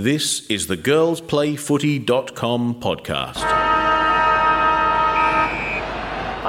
[0.00, 3.69] This is the girlsplayfooty.com podcast.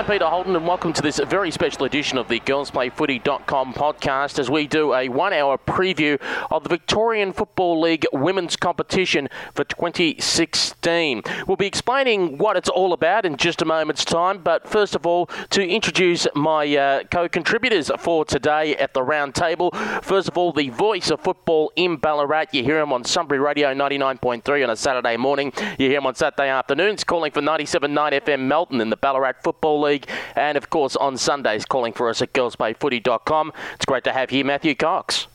[0.02, 4.50] I'm Peter Holden, and welcome to this very special edition of the GirlsPlayFooty.com podcast as
[4.50, 6.20] we do a one hour preview
[6.50, 11.22] of the Victorian Football League women's competition for 2016.
[11.46, 15.06] We'll be explaining what it's all about in just a moment's time, but first of
[15.06, 19.70] all, to introduce my uh, co contributors for today at the round table.
[20.02, 22.46] First of all, the voice of football in Ballarat.
[22.54, 26.16] You hear him on Sunbury Radio 99.3 on a Saturday morning, you hear him on
[26.16, 29.91] Saturday afternoons calling for 97.9 FM Melton in the Ballarat Football League,
[30.36, 33.54] and of course on Sundays calling for us at girlsplayfooty.com.
[33.76, 35.28] It's great to have here Matthew Cox.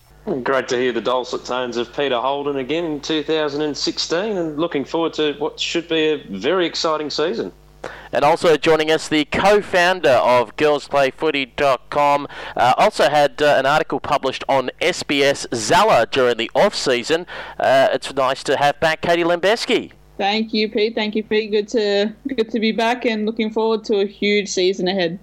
[0.43, 5.15] Great to hear the dulcet tones of Peter Holden again in 2016 and looking forward
[5.15, 7.53] to what should be a very exciting season.
[8.13, 14.43] And also joining us, the co-founder of GirlsPlayFooty.com, uh, also had uh, an article published
[14.49, 17.27] on SBS Zela during the off-season.
[17.59, 19.93] Uh, it's nice to have back Katie Lembeski.
[20.19, 20.95] Thank you, Pete.
[20.95, 21.51] Thank you, Pete.
[21.51, 25.19] Good to good to be back and looking forward to a huge season ahead.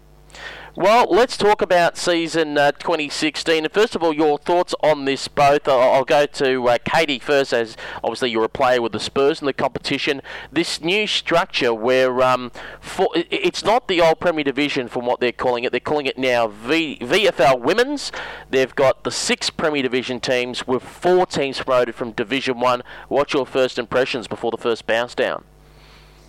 [0.75, 3.63] Well, let's talk about season uh, 2016.
[3.63, 5.67] And first of all, your thoughts on this both.
[5.67, 9.39] I'll, I'll go to uh, Katie first, as obviously you're a player with the Spurs
[9.39, 10.19] in the competition.
[10.51, 12.51] This new structure where um,
[12.81, 15.71] for, it's not the old Premier Division from what they're calling it.
[15.71, 18.11] They're calling it now v, VFL Women's.
[18.49, 22.81] They've got the six Premier Division teams with four teams promoted from Division One.
[23.09, 25.43] What's your first impressions before the first bounce down?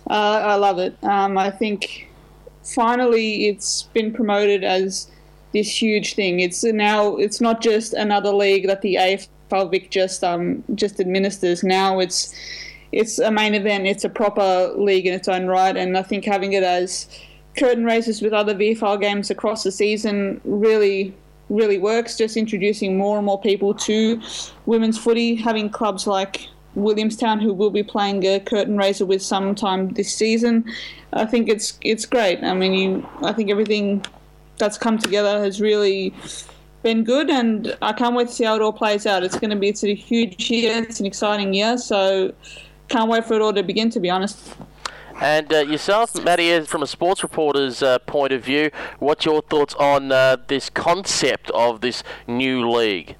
[0.07, 0.95] Uh, I love it.
[1.03, 2.09] Um, I think
[2.65, 5.09] finally it's been promoted as
[5.53, 6.39] this huge thing.
[6.39, 11.63] It's now it's not just another league that the AFL Vic just um just administers.
[11.63, 12.35] Now it's
[12.91, 13.87] it's a main event.
[13.87, 17.07] It's a proper league in its own right, and I think having it as
[17.57, 21.13] curtain raises with other VFL games across the season really
[21.49, 22.17] really works.
[22.17, 24.21] Just introducing more and more people to
[24.65, 29.89] women's footy, having clubs like Williamstown, who will be playing a curtain raiser with sometime
[29.93, 30.65] this season.
[31.13, 32.43] I think it's it's great.
[32.43, 34.05] I mean, you, I think everything
[34.57, 36.13] that's come together has really
[36.83, 39.23] been good, and I can't wait to see how it all plays out.
[39.23, 40.83] It's going to be it's a huge year.
[40.83, 42.33] It's an exciting year, so
[42.89, 43.89] can't wait for it all to begin.
[43.91, 44.55] To be honest.
[45.21, 49.73] And uh, yourself, Matty, from a sports reporter's uh, point of view, what's your thoughts
[49.75, 53.15] on uh, this concept of this new league?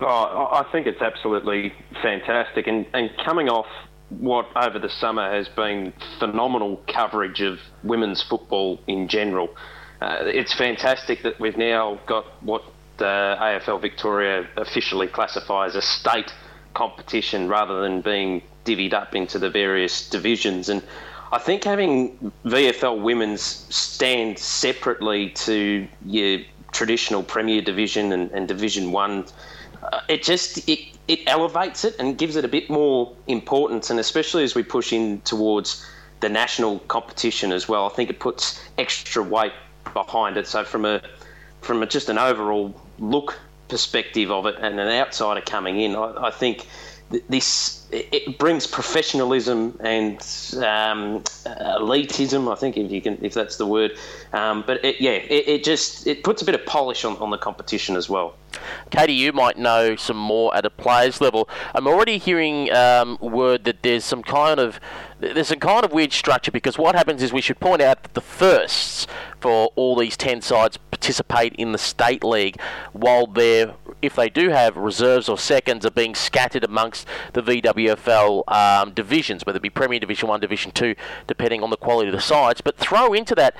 [0.00, 2.66] Oh, I think it's absolutely fantastic.
[2.66, 3.66] And, and coming off
[4.08, 9.54] what over the summer has been phenomenal coverage of women's football in general,
[10.00, 12.64] uh, it's fantastic that we've now got what
[12.96, 16.32] the AFL Victoria officially classifies as a state
[16.72, 20.70] competition rather than being divvied up into the various divisions.
[20.70, 20.82] And
[21.30, 26.40] I think having VFL women's stand separately to your
[26.72, 29.26] traditional Premier Division and, and Division One uh,
[29.92, 30.78] Uh, it just it,
[31.08, 34.92] it elevates it and gives it a bit more importance, and especially as we push
[34.92, 35.84] in towards
[36.20, 39.52] the national competition as well, I think it puts extra weight
[39.92, 40.46] behind it.
[40.46, 41.02] So from a
[41.60, 46.26] from a, just an overall look perspective of it, and an outsider coming in, I,
[46.26, 46.66] I think
[47.28, 50.16] this it brings professionalism and
[50.58, 51.22] um,
[51.78, 52.50] elitism.
[52.50, 53.96] I think if you can, if that's the word.
[54.32, 57.30] Um, but it, yeah, it, it, just it puts a bit of polish on, on
[57.30, 58.36] the competition as well.
[58.90, 61.48] Katie, you might know some more at a players level.
[61.74, 64.80] I'm already hearing um, word that there's some kind of
[65.18, 68.14] there's some kind of weird structure because what happens is we should point out that
[68.14, 69.06] the firsts
[69.40, 72.60] for all these ten sides participate in the state league,
[72.92, 78.50] while they're if they do have reserves or seconds, are being scattered amongst the VWFL
[78.50, 80.94] um, divisions, whether it be Premier Division One, Division Two,
[81.26, 82.60] depending on the quality of the sides.
[82.60, 83.54] But throw into that,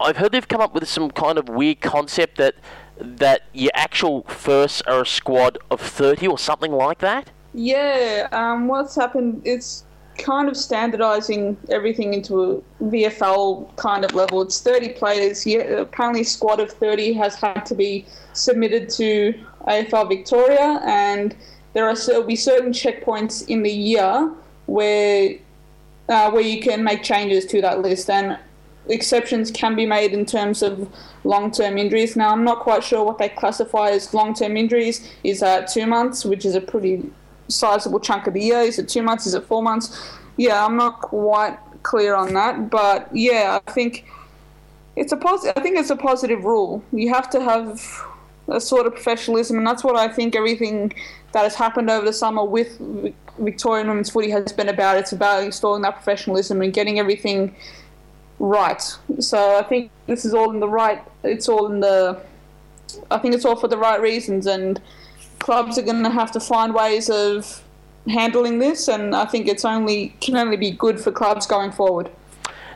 [0.00, 2.54] I've heard they've come up with some kind of weird concept that
[2.98, 7.30] that your actual firsts are a squad of thirty or something like that.
[7.54, 9.42] Yeah, um, what's happened?
[9.44, 9.84] It's
[10.18, 14.42] kind of standardizing everything into a VFL kind of level.
[14.42, 15.46] It's 30 players.
[15.46, 19.34] Yeah, apparently, a squad of 30 has had to be submitted to
[19.66, 21.34] AFL Victoria, and
[21.72, 24.30] there are will be certain checkpoints in the year
[24.66, 25.36] where
[26.08, 28.38] uh, where you can make changes to that list, and
[28.88, 30.88] exceptions can be made in terms of
[31.24, 32.16] long-term injuries.
[32.16, 35.08] Now, I'm not quite sure what they classify as long-term injuries.
[35.22, 37.10] Is that two months, which is a pretty
[37.52, 38.60] sizable chunk of the year?
[38.60, 39.26] Is it two months?
[39.26, 40.10] Is it four months?
[40.36, 44.06] Yeah, I'm not quite clear on that, but yeah, I think
[44.96, 45.54] it's a positive.
[45.56, 46.82] I think it's a positive rule.
[46.92, 47.80] You have to have
[48.48, 50.92] a sort of professionalism, and that's what I think everything
[51.32, 52.78] that has happened over the summer with
[53.38, 54.96] Victorian women's footy has been about.
[54.98, 57.54] It's about installing that professionalism and getting everything
[58.38, 58.82] right.
[59.20, 61.02] So I think this is all in the right.
[61.22, 62.20] It's all in the.
[63.10, 64.80] I think it's all for the right reasons, and
[65.42, 67.62] clubs are going to have to find ways of
[68.08, 72.10] handling this, and I think it's only can only be good for clubs going forward.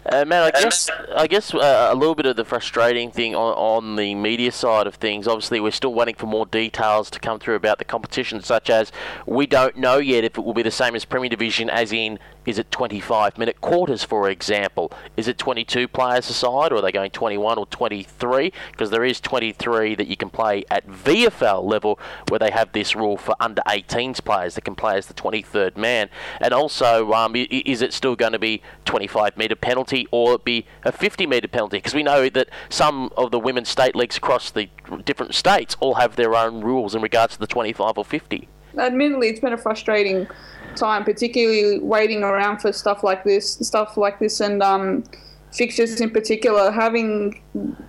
[0.08, 3.54] Uh, man, I guess I guess uh, a little bit of the frustrating thing on,
[3.54, 5.26] on the media side of things.
[5.26, 8.92] Obviously, we're still waiting for more details to come through about the competition, such as
[9.26, 12.18] we don't know yet if it will be the same as Premier Division, as in
[12.46, 14.92] is it 25 minute quarters, for example?
[15.16, 18.52] Is it 22 players aside, or are they going 21 or 23?
[18.70, 21.98] Because there is 23 that you can play at VFL level,
[22.28, 25.76] where they have this rule for under 18s players that can play as the 23rd
[25.76, 26.08] man.
[26.40, 30.66] And also, um, is it still going to be 25 metre penalty, or it be
[30.84, 31.78] a 50 metre penalty?
[31.78, 34.68] Because we know that some of the women's state leagues across the
[35.04, 38.48] different states all have their own rules in regards to the 25 or 50.
[38.78, 40.28] Admittedly, it's been a frustrating
[40.76, 45.04] time, particularly waiting around for stuff like this, stuff like this, and um,
[45.52, 46.70] fixtures in particular.
[46.70, 47.42] Having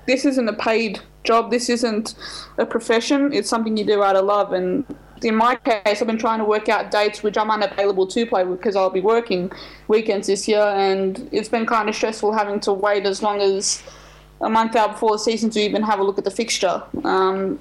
[0.08, 1.52] this isn't a paid job.
[1.52, 2.16] This isn't
[2.58, 3.34] a profession.
[3.34, 4.54] It's something you do out of love.
[4.54, 4.86] And
[5.24, 8.44] in my case, I've been trying to work out dates which I'm unavailable to play
[8.44, 9.52] with because I'll be working
[9.88, 13.84] weekends this year, and it's been kind of stressful having to wait as long as
[14.42, 16.84] a month out before the season to even have a look at the fixture.
[17.04, 17.60] Um,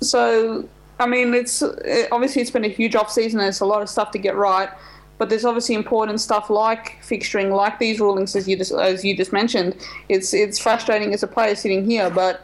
[0.00, 3.38] so I mean, it's it, obviously it's been a huge off season.
[3.38, 4.68] There's a lot of stuff to get right,
[5.18, 9.16] but there's obviously important stuff like fixturing, like these rulings, as you just as you
[9.16, 9.76] just mentioned.
[10.08, 12.40] It's it's frustrating as a player sitting here, but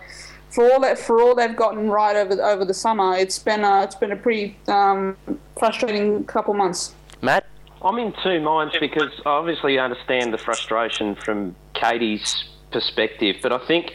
[0.50, 3.82] for all that for all they've gotten right over over the summer, it's been a,
[3.82, 5.16] it's been a pretty um,
[5.58, 6.94] frustrating couple months.
[7.22, 7.46] Matt,
[7.81, 13.58] I'm in two minds because I obviously understand the frustration from Katie's perspective, but I
[13.66, 13.94] think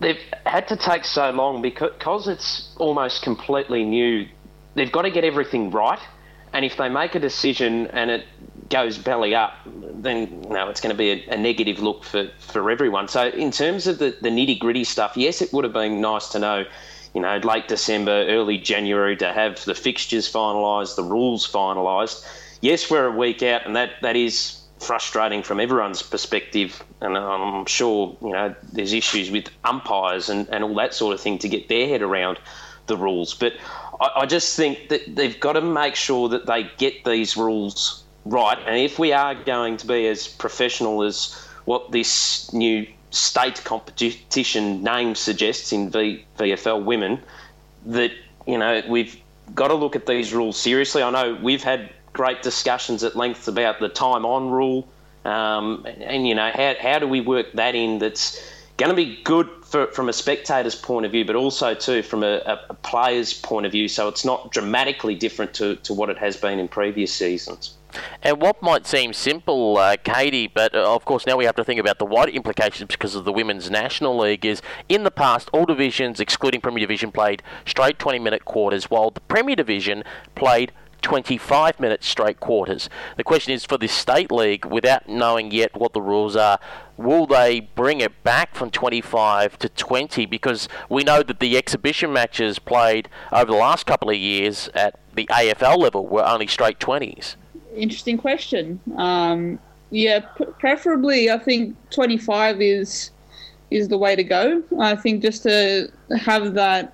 [0.00, 4.26] they've had to take so long because it's almost completely new.
[4.74, 6.00] They've got to get everything right,
[6.52, 8.26] and if they make a decision and it
[8.70, 12.28] goes belly up, then you know it's going to be a, a negative look for,
[12.38, 13.08] for everyone.
[13.08, 16.28] So in terms of the, the nitty gritty stuff, yes, it would have been nice
[16.28, 16.64] to know,
[17.14, 22.26] you know, late December, early January to have the fixtures finalised, the rules finalised.
[22.60, 27.66] Yes, we're a week out, and that, that is frustrating from everyone's perspective, and I'm
[27.66, 31.48] sure you know there's issues with umpires and, and all that sort of thing to
[31.48, 32.38] get their head around
[32.86, 33.34] the rules.
[33.34, 33.54] But
[34.00, 38.02] I, I just think that they've got to make sure that they get these rules
[38.24, 38.58] right.
[38.66, 41.34] And if we are going to be as professional as
[41.64, 47.20] what this new state competition name suggests in v, VFL women,
[47.86, 48.12] that
[48.46, 49.16] you know we've
[49.54, 51.02] got to look at these rules seriously.
[51.02, 54.88] I know we've had great discussions at length about the time on rule.
[55.26, 58.42] Um, and, and, you know, how, how do we work that in that's
[58.76, 62.22] going to be good for, from a spectator's point of view, but also, too, from
[62.22, 66.18] a, a, player's point of view, so it's not dramatically different to, to what it
[66.18, 67.74] has been in previous seasons.
[68.22, 71.64] And what might seem simple, uh, Katie, but uh, of course now we have to
[71.64, 75.48] think about the wider implications because of the Women's National League is in the past,
[75.52, 80.02] all divisions, excluding Premier Division, played straight 20 minute quarters, while the Premier Division
[80.34, 80.72] played
[81.04, 82.88] 25 minute straight quarters.
[83.18, 86.58] The question is for this state league, without knowing yet what the rules are,
[86.96, 90.24] will they bring it back from 25 to 20?
[90.24, 94.98] Because we know that the exhibition matches played over the last couple of years at
[95.14, 97.36] the AFL level were only straight 20s.
[97.76, 98.80] Interesting question.
[98.96, 99.58] Um,
[99.90, 103.10] yeah, p- preferably, I think 25 is
[103.70, 104.62] is the way to go.
[104.80, 106.93] I think just to have that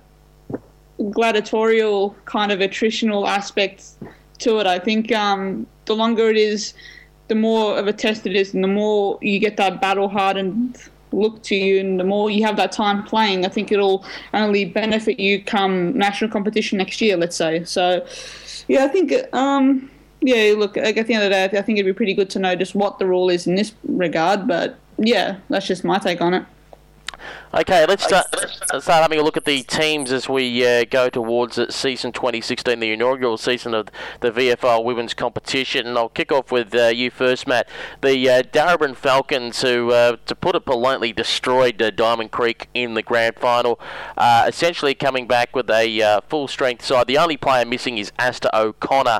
[1.09, 3.91] gladiatorial kind of attritional aspect
[4.39, 4.67] to it.
[4.67, 6.73] I think um, the longer it is,
[7.27, 10.77] the more of a test it is, and the more you get that battle hardened
[11.13, 14.65] look to you, and the more you have that time playing, I think it'll only
[14.65, 17.63] benefit you come national competition next year, let's say.
[17.63, 18.05] So,
[18.67, 19.13] yeah, I think.
[19.33, 19.89] Um,
[20.23, 22.39] yeah, look, at the end of the day, I think it'd be pretty good to
[22.39, 24.47] know just what the rule is in this regard.
[24.47, 26.45] But yeah, that's just my take on it.
[27.53, 28.27] Okay, let's start,
[28.79, 32.93] start having a look at the teams as we uh, go towards season 2016, the
[32.93, 33.89] inaugural season of
[34.21, 35.85] the VFL Women's Competition.
[35.85, 37.67] And I'll kick off with uh, you first, Matt.
[38.01, 42.93] The uh, Darebin Falcons, who, uh, to put it politely, destroyed uh, Diamond Creek in
[42.93, 43.81] the grand final,
[44.15, 47.07] uh, essentially coming back with a full strength side.
[47.07, 49.19] The only player missing is Aasta O'Connor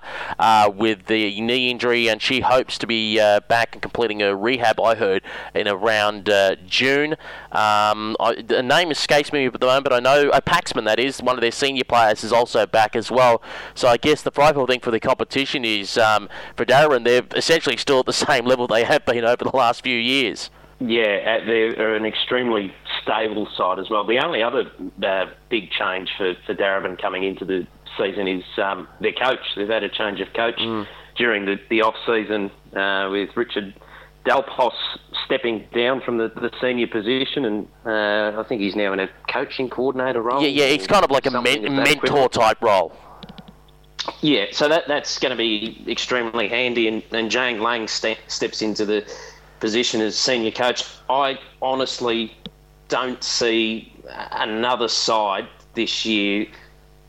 [0.74, 4.96] with the knee injury, and she hopes to be back and completing her rehab, I
[4.96, 5.22] heard,
[5.54, 6.30] in around
[6.66, 7.18] June.
[7.52, 11.00] Um, I, the name escapes me at the moment, but I know uh, Paxman, that
[11.00, 13.42] is, one of their senior players, is also back as well.
[13.74, 17.78] So I guess the frightful thing for the competition is um, for Darren, they're essentially
[17.78, 20.50] still at the same level they have been over the last few years.
[20.80, 22.74] Yeah, uh, they're an extremely
[23.04, 24.06] stable side as well.
[24.06, 24.72] The only other
[25.04, 26.56] uh, big change for, for
[27.00, 29.40] coming into the season is um, their coach.
[29.56, 30.88] They've had a change of coach mm.
[31.18, 33.76] during the, the off season uh, with Richard
[34.26, 34.74] Delpos
[35.26, 39.10] stepping down from the, the senior position, and uh, I think he's now in a
[39.30, 40.42] coaching coordinator role.
[40.42, 42.96] Yeah, yeah, he's kind of like a men- mentor type role.
[44.22, 48.62] Yeah, so that that's going to be extremely handy, and, and Jane Lang ste- steps
[48.62, 49.12] into the
[49.60, 50.84] position as senior coach.
[51.10, 52.36] I honestly
[52.90, 53.94] don't see
[54.32, 56.48] another side this year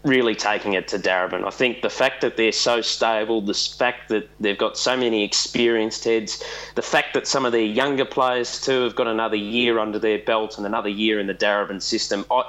[0.05, 1.47] really taking it to Darebin.
[1.47, 5.23] I think the fact that they're so stable, the fact that they've got so many
[5.23, 6.43] experienced heads,
[6.75, 10.19] the fact that some of their younger players too have got another year under their
[10.19, 12.43] belt and another year in the Darebin system, I,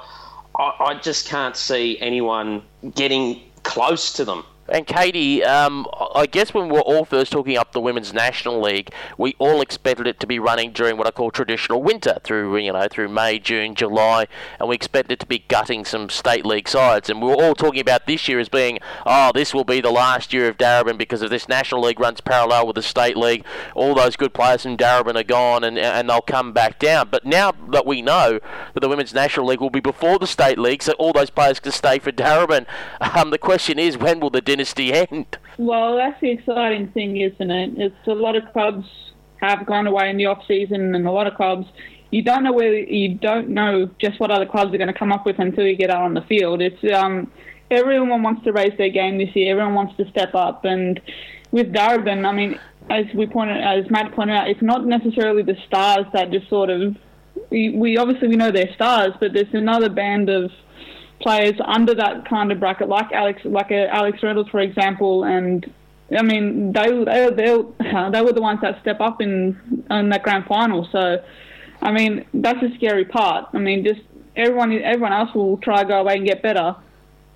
[0.58, 2.62] I, I just can't see anyone
[2.94, 4.44] getting close to them.
[4.68, 8.62] And Katie, um, I guess when we were all first talking up the Women's National
[8.62, 12.56] League, we all expected it to be running during what I call traditional winter, through
[12.56, 14.26] you know through May, June, July,
[14.58, 17.10] and we expected it to be gutting some state league sides.
[17.10, 19.90] And we were all talking about this year as being, oh, this will be the
[19.90, 23.44] last year of Darebin because if this National League runs parallel with the state league,
[23.74, 27.08] all those good players from Darebin are gone and and they'll come back down.
[27.10, 28.40] But now that we know
[28.72, 31.60] that the Women's National League will be before the state league, so all those players
[31.60, 32.64] can stay for Darebin,
[33.00, 34.53] um, the question is when will the
[34.92, 35.38] end.
[35.58, 37.72] Well, that's the exciting thing, isn't it?
[37.76, 38.86] It's a lot of clubs
[39.40, 41.66] have gone away in the off season, and a lot of clubs
[42.10, 45.12] you don't know where you don't know just what other clubs are going to come
[45.12, 46.62] up with until you get out on the field.
[46.62, 47.30] It's um,
[47.70, 49.52] everyone wants to raise their game this year.
[49.52, 51.00] Everyone wants to step up, and
[51.50, 52.58] with Darebin, I mean,
[52.90, 56.70] as we pointed, as Matt pointed out, it's not necessarily the stars that just sort
[56.70, 56.96] of
[57.50, 60.50] we, we obviously we know they're stars, but there's another band of
[61.24, 65.64] players under that kind of bracket, like Alex, like uh, Alex Reynolds, for example, and
[66.16, 67.46] I mean they they they
[68.12, 70.86] they were the ones that step up in in that grand final.
[70.92, 71.24] So,
[71.82, 73.48] I mean that's a scary part.
[73.54, 74.02] I mean just
[74.36, 76.76] everyone everyone else will try to go away and get better.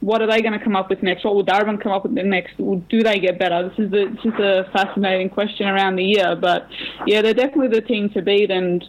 [0.01, 1.25] What are they going to come up with next?
[1.25, 2.57] What will Darwin come up with next?
[2.57, 3.69] Do they get better?
[3.69, 6.37] This is the, this is a fascinating question around the year.
[6.37, 6.69] But
[7.05, 8.85] yeah, they're definitely the team to beat, and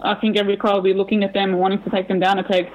[0.00, 2.40] I think every club will be looking at them and wanting to take them down
[2.40, 2.66] a peg.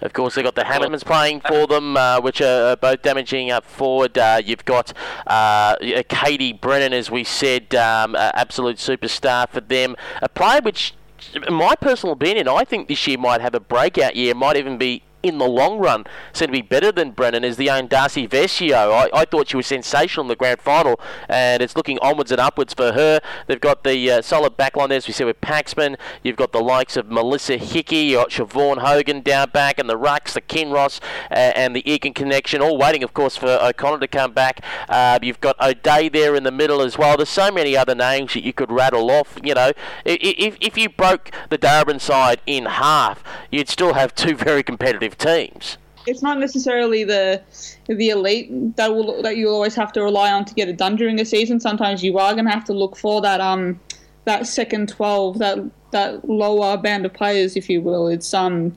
[0.00, 3.64] Of course, they've got the Hannamans playing for them, uh, which are both damaging up
[3.64, 4.18] forward.
[4.18, 4.92] Uh, you've got
[5.26, 5.76] uh,
[6.08, 9.96] Katie Brennan, as we said, um, absolute superstar for them.
[10.20, 10.94] A player which,
[11.34, 14.76] in my personal opinion, I think this year might have a breakout year, might even
[14.76, 18.28] be in the long run said to be better than Brennan is the own Darcy
[18.28, 18.92] Vescio.
[18.92, 22.40] I, I thought she was sensational in the grand final, and it's looking onwards and
[22.40, 23.20] upwards for her.
[23.46, 25.96] They've got the uh, solid backline there, as we said, with Paxman.
[26.22, 29.98] You've got the likes of Melissa Hickey, you've got Siobhan Hogan down back, and the
[29.98, 31.00] Rucks, the Kinross,
[31.30, 34.60] uh, and the Egan connection, all waiting, of course, for O'Connor to come back.
[34.88, 37.16] Uh, you've got O'Day there in the middle as well.
[37.16, 39.38] There's so many other names that you could rattle off.
[39.42, 39.72] You know,
[40.04, 45.13] if, if you broke the Darebin side in half, you'd still have two very competitive
[45.18, 45.78] teams.
[46.06, 47.42] It's not necessarily the
[47.86, 50.96] the elite that will that you always have to rely on to get it done
[50.96, 51.60] during the season.
[51.60, 53.80] Sometimes you are going to have to look for that um
[54.24, 55.58] that second twelve that
[55.92, 58.08] that lower band of players, if you will.
[58.08, 58.76] It's um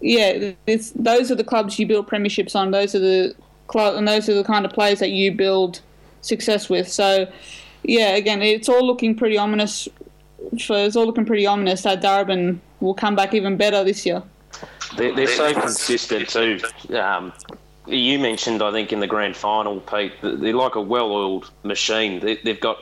[0.00, 2.70] yeah, it's those are the clubs you build premierships on.
[2.70, 3.34] Those are the
[3.68, 5.80] club and those are the kind of players that you build
[6.20, 6.88] success with.
[6.88, 7.30] So
[7.82, 9.88] yeah, again, it's all looking pretty ominous.
[10.66, 14.22] For, it's all looking pretty ominous that Darebin will come back even better this year.
[14.96, 16.60] They're, they're so consistent too.
[16.94, 17.32] Um,
[17.86, 22.20] you mentioned, I think, in the grand final, Pete, they're like a well-oiled machine.
[22.20, 22.78] They, have got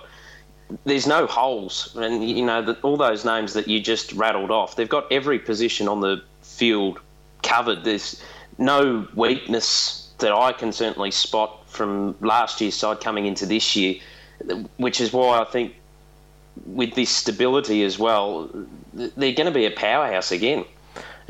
[0.85, 4.77] there's no holes, and you know the, all those names that you just rattled off.
[4.77, 7.01] They've got every position on the field
[7.43, 7.85] covered.
[7.85, 8.23] There's
[8.59, 13.97] no weakness that I can certainly spot from last year's side coming into this year,
[14.77, 15.75] which is why I think
[16.67, 18.51] with this stability as well,
[18.93, 20.65] they're going to be a powerhouse again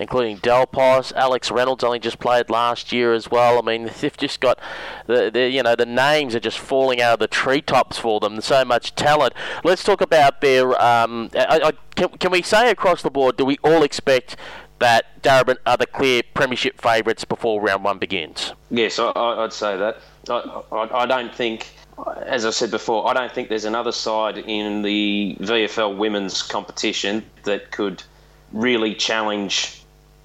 [0.01, 1.13] including Delpos.
[1.15, 3.59] Alex Reynolds only just played last year as well.
[3.59, 4.59] I mean, they've just got
[5.07, 8.41] the, the you know the names are just falling out of the treetops for them.
[8.41, 9.35] So much talent.
[9.65, 10.81] Let's talk about their.
[10.83, 13.37] Um, I, I, can, can we say across the board?
[13.37, 14.37] Do we all expect
[14.79, 18.55] that Darebin are the clear premiership favourites before round one begins?
[18.71, 19.99] Yes, I, would say that.
[20.29, 21.67] I, I, I don't think
[22.27, 27.25] as I said before, I don't think there's another side in the VFL women's competition
[27.45, 28.03] that could
[28.53, 29.80] really challenge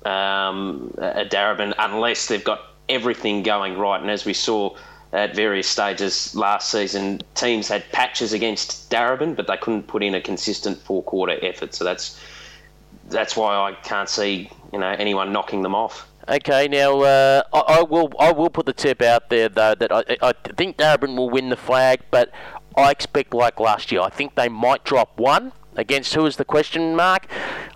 [0.05, 3.99] um, a Darebin unless they've got everything going right.
[3.99, 4.75] And as we saw
[5.11, 10.15] at various stages last season, teams had patches against Darebin, but they couldn't put in
[10.15, 11.73] a consistent four quarter effort.
[11.73, 12.19] So that's
[13.09, 16.07] that's why I can't see you know anyone knocking them off.
[16.27, 19.91] Okay, now uh, I, I, will I will put the tip out there though that
[19.91, 22.31] I, I think Darebin will win the flag, but
[22.75, 24.01] I expect like last year.
[24.01, 25.51] I think they might drop one.
[25.75, 27.27] Against who is the question mark?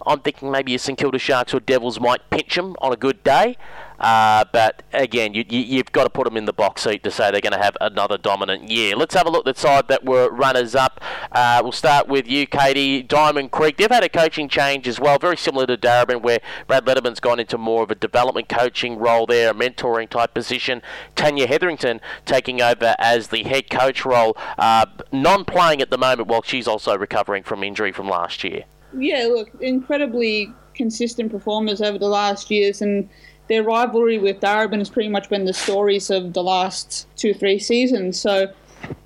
[0.05, 3.23] I'm thinking maybe a St Kilda Sharks or Devils might pinch them on a good
[3.23, 3.57] day.
[3.99, 7.11] Uh, but again, you, you, have got to put them in the box seat to
[7.11, 8.95] say they're going to have another dominant year.
[8.95, 11.01] Let's have a look at the side that were runners up.
[11.31, 13.03] Uh, we'll start with you, Katie.
[13.03, 13.77] Diamond Creek.
[13.77, 17.39] They've had a coaching change as well, very similar to Darebin, where Brad Letterman's gone
[17.39, 20.81] into more of a development coaching role there, a mentoring type position.
[21.15, 26.27] Tanya Hetherington taking over as the head coach role, uh, non playing at the moment
[26.29, 28.63] while she's also recovering from injury from last year.
[28.97, 33.09] Yeah, look, incredibly consistent performers over the last years, and
[33.49, 37.59] their rivalry with Darebin has pretty much been the stories of the last two, three
[37.59, 38.19] seasons.
[38.19, 38.53] So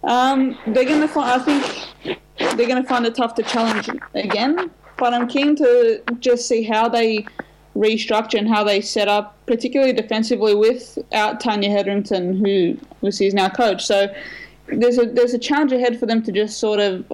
[0.04, 3.90] um, they're going to find, I think, they're going to find it tough to challenge
[4.14, 4.70] again.
[4.98, 7.26] But I'm keen to just see how they
[7.76, 13.50] restructure and how they set up, particularly defensively, without Tanya Hetherington, who was his now
[13.50, 13.84] coach.
[13.84, 14.14] So
[14.68, 17.12] there's a there's a challenge ahead for them to just sort of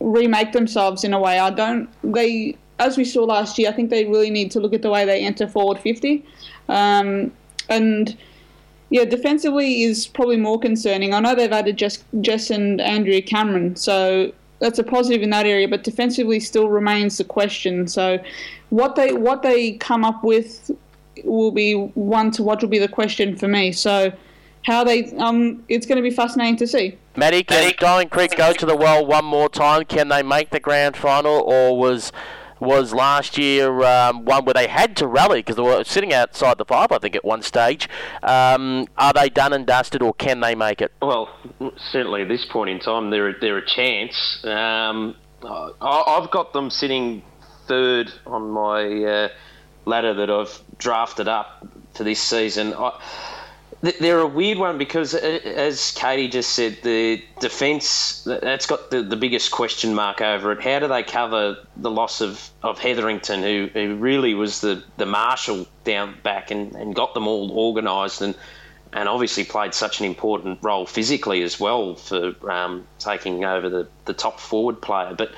[0.00, 1.38] remake themselves in a way.
[1.38, 3.70] I don't they as we saw last year.
[3.70, 6.24] I think they really need to look at the way they enter forward fifty,
[6.68, 7.32] um,
[7.68, 8.16] and
[8.90, 11.14] yeah, defensively is probably more concerning.
[11.14, 15.46] I know they've added Jess, Jess and Andrea Cameron, so that's a positive in that
[15.46, 15.68] area.
[15.68, 17.88] But defensively still remains the question.
[17.88, 18.18] So
[18.70, 20.70] what they what they come up with
[21.24, 22.62] will be one to watch.
[22.62, 23.72] Will be the question for me.
[23.72, 24.12] So
[24.64, 26.96] how they um, it's going to be fascinating to see.
[27.16, 29.84] Matty, can Diamond Creek go to the well one more time?
[29.84, 32.12] Can they make the grand final, or was
[32.64, 36.58] was last year um, one where they had to rally because they were sitting outside
[36.58, 37.88] the five, I think, at one stage.
[38.22, 40.92] Um, are they done and dusted, or can they make it?
[41.00, 41.28] Well,
[41.92, 44.44] certainly at this point in time, they're they're a chance.
[44.44, 47.22] Um, I've got them sitting
[47.66, 49.28] third on my uh,
[49.84, 52.74] ladder that I've drafted up for this season.
[52.74, 53.00] I,
[53.84, 59.02] they're a weird one because, uh, as Katie just said, the defence that's got the,
[59.02, 60.62] the biggest question mark over it.
[60.62, 65.06] How do they cover the loss of, of Hetherington, who, who really was the, the
[65.06, 68.34] marshal down back and, and got them all organised and
[68.94, 73.88] and obviously played such an important role physically as well for um, taking over the,
[74.04, 75.12] the top forward player.
[75.18, 75.32] But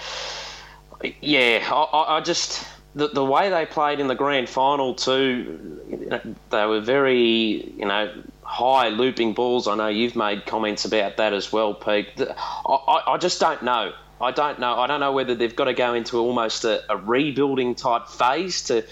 [1.23, 5.81] yeah, I, I just the, the way they played in the grand final too,
[6.51, 8.13] they were very you know
[8.47, 9.67] high looping balls.
[9.67, 12.09] I know you've made comments about that as well, Pete.
[12.19, 13.93] I, I just don't know.
[14.21, 14.79] I don't know.
[14.79, 18.63] I don't know whether they've got to go into almost a, a rebuilding type phase
[18.65, 18.85] to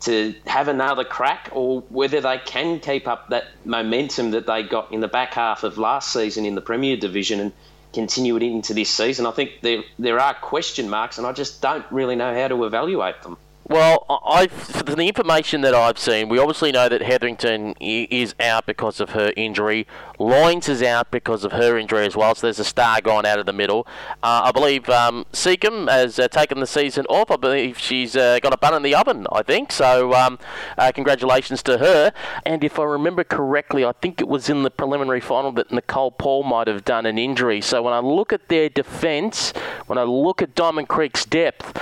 [0.00, 4.90] to have another crack, or whether they can keep up that momentum that they got
[4.90, 7.52] in the back half of last season in the Premier Division and
[7.92, 9.26] continue it into this season.
[9.26, 12.64] I think there there are question marks, and I just don't really know how to
[12.64, 13.36] evaluate them.
[13.68, 18.66] Well, I from the information that I've seen, we obviously know that Hetherington is out
[18.66, 19.86] because of her injury.
[20.18, 22.34] Loynes is out because of her injury as well.
[22.34, 23.86] So there's a star gone out of the middle.
[24.22, 27.30] Uh, I believe um, Seacombe has uh, taken the season off.
[27.30, 29.26] I believe she's uh, got a bun in the oven.
[29.30, 30.12] I think so.
[30.12, 30.40] Um,
[30.76, 32.12] uh, congratulations to her.
[32.44, 36.10] And if I remember correctly, I think it was in the preliminary final that Nicole
[36.10, 37.60] Paul might have done an injury.
[37.60, 39.52] So when I look at their defence,
[39.86, 41.80] when I look at Diamond Creek's depth.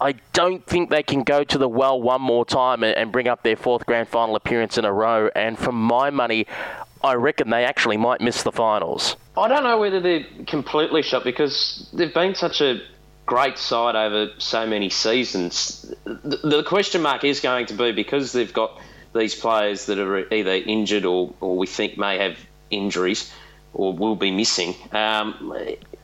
[0.00, 3.42] I don't think they can go to the well one more time and, bring up
[3.42, 5.30] their fourth grand final appearance in a row.
[5.34, 6.46] And for my money,
[7.02, 9.16] I reckon they actually might miss the finals.
[9.36, 12.80] I don't know whether they're completely shut because they've been such a
[13.26, 15.92] great side over so many seasons.
[16.04, 18.80] The, question mark is going to be because they've got
[19.14, 22.38] these players that are either injured or, or we think may have
[22.70, 23.32] injuries
[23.72, 24.74] or will be missing.
[24.92, 25.54] Um,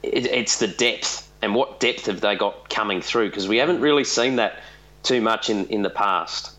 [0.03, 3.29] it, it's the depth and what depth have they got coming through?
[3.29, 4.59] Because we haven't really seen that
[5.05, 6.51] too much in, in the past.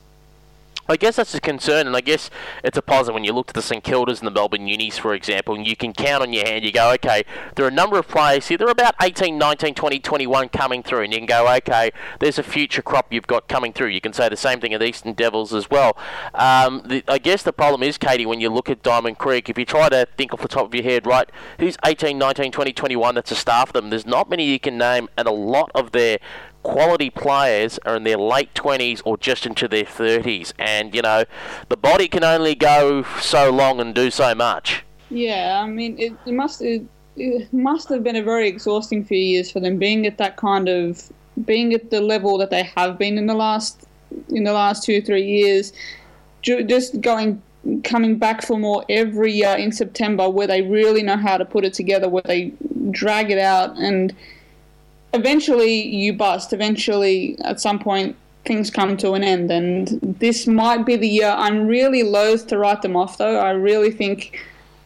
[0.89, 2.29] I guess that's a concern, and I guess
[2.63, 5.13] it's a positive when you look at the St Kildas and the Melbourne Unis, for
[5.13, 6.63] example, and you can count on your hand.
[6.63, 7.23] You go, okay,
[7.55, 8.57] there are a number of players here.
[8.57, 12.39] There are about 18, 19, 20, 21 coming through, and you can go, okay, there's
[12.39, 13.87] a future crop you've got coming through.
[13.87, 15.97] You can say the same thing the Eastern Devils as well.
[16.33, 19.57] Um, the, I guess the problem is, Katie, when you look at Diamond Creek, if
[19.57, 22.73] you try to think off the top of your head, right, who's 18, 19, 20,
[22.73, 25.71] 21 that's a staff of them, there's not many you can name, and a lot
[25.73, 26.19] of their
[26.67, 30.51] quality players are in their late 20s or just into their 30s.
[30.59, 31.23] And, you know,
[31.69, 34.83] the body can only go so long and do so much.
[35.09, 36.83] Yeah, I mean, it, it must it,
[37.15, 40.67] it must have been a very exhausting few years for them being at that kind
[40.67, 41.09] of
[41.45, 43.85] being at the level that they have been in the last
[44.29, 45.71] in the last two three years
[46.41, 47.41] just going
[47.83, 51.63] coming back for more every year in September where they really know how to put
[51.63, 52.51] it together where they
[52.91, 54.15] drag it out and
[55.13, 56.53] eventually you bust.
[56.53, 58.15] Eventually, at some point,
[58.45, 59.51] things come to an end.
[59.51, 59.87] And
[60.19, 61.29] this might be the year.
[61.29, 63.39] I'm really loath to write them off, though.
[63.39, 64.39] I really think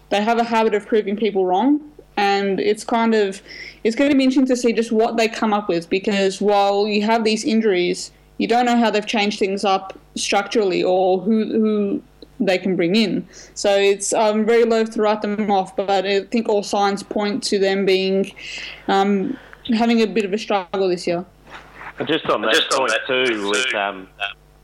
[0.10, 1.79] they have a habit of proving people wrong.
[2.17, 3.41] And it's kind of
[3.84, 6.86] it's going to be interesting to see just what they come up with because while
[6.86, 11.45] you have these injuries, you don't know how they've changed things up structurally or who
[11.45, 12.03] who
[12.41, 13.27] they can bring in.
[13.53, 17.43] So it's I'm very loath to write them off, but I think all signs point
[17.43, 18.31] to them being
[18.88, 19.38] um,
[19.74, 21.26] having a bit of a struggle this year.
[22.06, 24.08] Just on that Just point on that too, with um,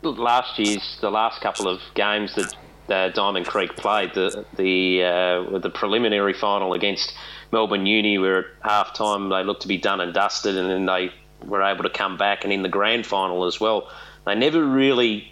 [0.01, 2.55] last year's the last couple of games that
[2.89, 7.13] uh, Diamond Creek played, the the uh, the preliminary final against
[7.51, 10.86] Melbourne Uni, where at half time they looked to be done and dusted, and then
[10.86, 11.12] they
[11.45, 13.91] were able to come back, and in the grand final as well,
[14.25, 15.31] they never really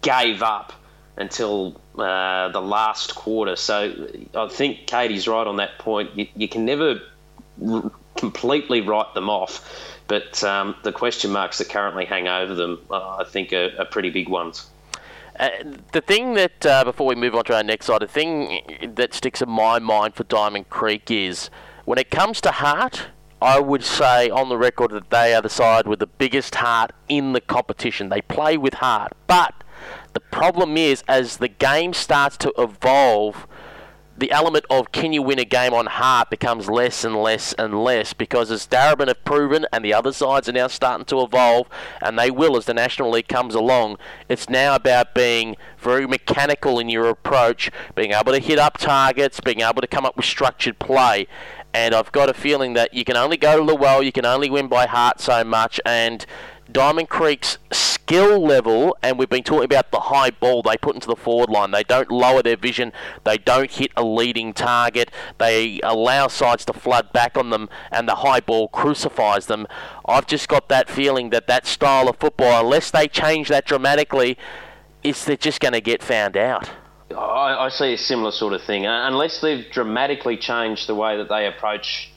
[0.00, 0.72] gave up
[1.16, 3.56] until uh, the last quarter.
[3.56, 6.16] So I think Katie's right on that point.
[6.16, 7.00] You, you can never
[7.66, 7.90] r-
[8.22, 9.68] completely write them off,
[10.06, 13.84] but um, the question marks that currently hang over them, uh, I think, are, are,
[13.84, 14.70] pretty big ones.
[15.40, 15.48] Uh,
[15.90, 18.60] the thing that, uh, before we move on to our next side, the thing
[18.94, 21.50] that sticks in my mind for Diamond Creek is
[21.84, 23.06] when it comes to heart,
[23.40, 26.92] I would say on the record that they are the side with the biggest heart
[27.08, 28.08] in the competition.
[28.08, 29.14] They play with heart.
[29.26, 29.64] But
[30.12, 33.48] the problem is, as the game starts to evolve,
[34.22, 37.82] the element of can you win a game on heart becomes less and less and
[37.82, 41.66] less because as Darebin have proven and the other sides are now starting to evolve
[42.00, 46.78] and they will as the National League comes along, it's now about being very mechanical
[46.78, 50.24] in your approach, being able to hit up targets, being able to come up with
[50.24, 51.26] structured play.
[51.74, 54.24] And I've got a feeling that you can only go to the well, you can
[54.24, 56.24] only win by heart so much and
[56.72, 61.06] Diamond Creek's skill level, and we've been talking about the high ball they put into
[61.06, 61.70] the forward line.
[61.70, 62.92] They don't lower their vision.
[63.24, 65.10] They don't hit a leading target.
[65.38, 69.66] They allow sides to flood back on them, and the high ball crucifies them.
[70.06, 74.38] I've just got that feeling that that style of football, unless they change that dramatically,
[75.02, 76.70] is they're just going to get found out.
[77.10, 78.86] I, I see a similar sort of thing.
[78.86, 82.11] Uh, unless they've dramatically changed the way that they approach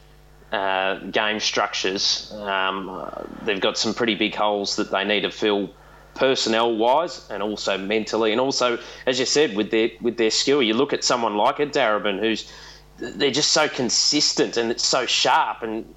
[0.51, 2.31] uh, game structures.
[2.33, 3.09] Um,
[3.43, 5.69] they've got some pretty big holes that they need to fill
[6.13, 8.31] personnel wise and also mentally.
[8.31, 11.59] And also as you said with their with their skill you look at someone like
[11.59, 12.49] a Darebin who's
[12.97, 15.61] they're just so consistent and it's so sharp.
[15.61, 15.93] And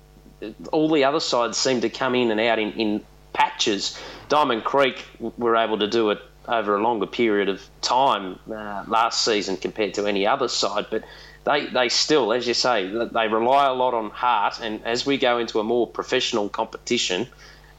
[0.73, 3.99] all the other sides seem to come in and out in, in patches.
[4.29, 5.05] Diamond Creek
[5.37, 9.95] were able to do it over a longer period of time uh, last season compared
[9.95, 10.87] to any other side.
[10.91, 11.05] But
[11.49, 14.61] they, they still, as you say, they rely a lot on heart.
[14.61, 17.27] And as we go into a more professional competition,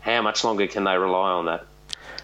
[0.02, 1.66] how much longer can they rely on that?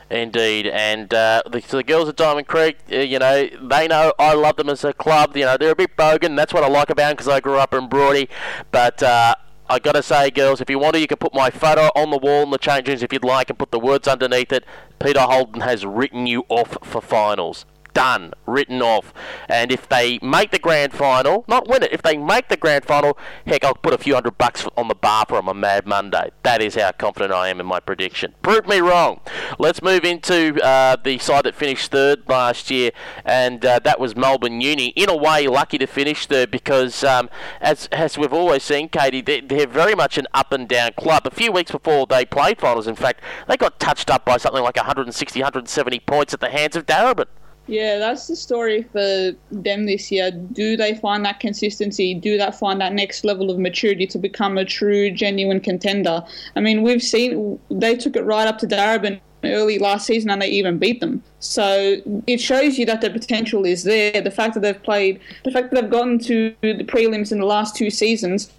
[0.10, 4.34] Indeed, and uh, the, the, girls at Diamond Creek, uh, you know, they know I
[4.34, 5.36] love them as a club.
[5.36, 6.36] You know, they're a bit bogan.
[6.36, 8.30] That's what I like about them because I grew up in Broady.
[8.72, 9.34] But uh,
[9.68, 12.20] I gotta say, girls, if you want to, you can put my photo on the
[12.20, 14.64] wall in the change rooms if you'd like, and put the words underneath it.
[15.00, 19.12] Peter Holden has written you off for finals done, written off.
[19.50, 22.86] And if they make the grand final, not win it, if they make the grand
[22.86, 25.88] final, heck, I'll put a few hundred bucks on the bar for them on Mad
[25.88, 26.30] Monday.
[26.44, 28.36] That is how confident I am in my prediction.
[28.44, 29.22] Prove me wrong.
[29.58, 32.92] Let's move into uh, the side that finished third last year,
[33.24, 34.90] and uh, that was Melbourne Uni.
[34.90, 37.30] In a way, lucky to finish third because, um,
[37.62, 41.26] as, as we've always seen, Katie, they're, they're very much an up and down club.
[41.26, 44.62] A few weeks before they played finals, in fact, they got touched up by something
[44.62, 47.26] like 160, 170 points at the hands of Darebin.
[47.68, 50.30] Yeah, that's the story for them this year.
[50.30, 52.14] Do they find that consistency?
[52.14, 56.24] Do they find that next level of maturity to become a true, genuine contender?
[56.56, 60.42] I mean, we've seen they took it right up to Darebin early last season and
[60.42, 61.24] they even beat them.
[61.40, 64.22] So it shows you that the potential is there.
[64.22, 67.46] The fact that they've played, the fact that they've gotten to the prelims in the
[67.46, 68.52] last two seasons,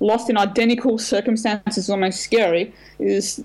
[0.00, 2.74] lost in identical circumstances, almost scary.
[2.98, 3.42] Is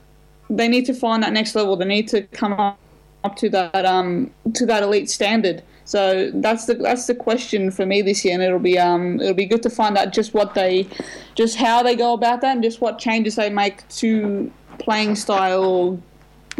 [0.50, 1.76] they need to find that next level.
[1.78, 2.80] They need to come up
[3.26, 5.64] up to that um to that elite standard.
[5.86, 9.36] So that's the that's the question for me this year, and it'll be um it'll
[9.36, 10.88] be good to find out just what they,
[11.36, 16.00] just how they go about that, and just what changes they make to playing style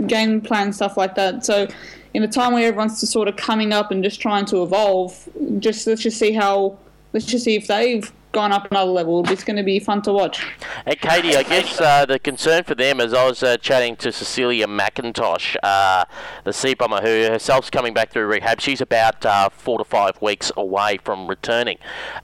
[0.08, 1.46] game plan stuff like that.
[1.46, 1.68] So
[2.14, 5.28] in a time where everyone's just sort of coming up and just trying to evolve,
[5.60, 6.78] just let's just see how
[7.14, 9.24] let's just see if they've gone up another level.
[9.32, 10.46] It's going to be fun to watch.
[10.86, 14.12] Hey, Katie, I guess uh, the concern for them is I was uh, chatting to
[14.12, 16.04] Cecilia McIntosh, uh,
[16.44, 18.60] the sea bomber, who herself's coming back through rehab.
[18.60, 21.78] She's about uh, four to five weeks away from returning.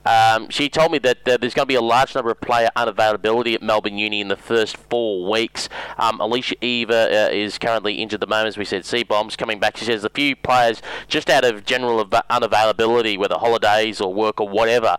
[0.04, 2.68] Um, she told me that uh, there's going to be a large number of player
[2.76, 5.70] unavailability at Melbourne Uni in the first four weeks.
[5.96, 8.84] Um, Alicia Eva uh, is currently injured at the moment, as we said.
[8.84, 9.78] Sea bombs coming back.
[9.78, 14.48] She says a few players just out of general unavailability, whether holidays or work or
[14.50, 14.98] whatever,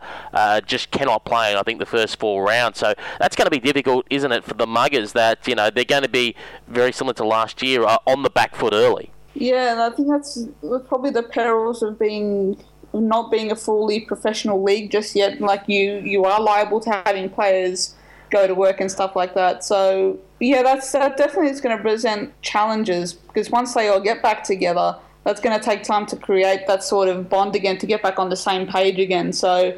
[0.65, 2.79] just can't cannot play, I think, the first four rounds.
[2.79, 5.83] So that's going to be difficult, isn't it, for the Mugars that, you know, they're
[5.83, 6.35] going to be
[6.67, 9.11] very similar to last year uh, on the back foot early.
[9.33, 10.47] Yeah, and I think that's
[10.87, 12.63] probably the perils of being
[12.93, 15.41] not being a fully professional league just yet.
[15.41, 17.95] Like you, you are liable to having players
[18.29, 19.63] go to work and stuff like that.
[19.63, 24.21] So yeah, that's that definitely is going to present challenges because once they all get
[24.21, 27.87] back together, that's going to take time to create that sort of bond again to
[27.87, 29.33] get back on the same page again.
[29.33, 29.75] So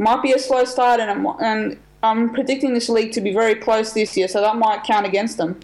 [0.00, 3.92] might be a slow start, and and I'm predicting this league to be very close
[3.92, 5.60] this year, so that might count against them.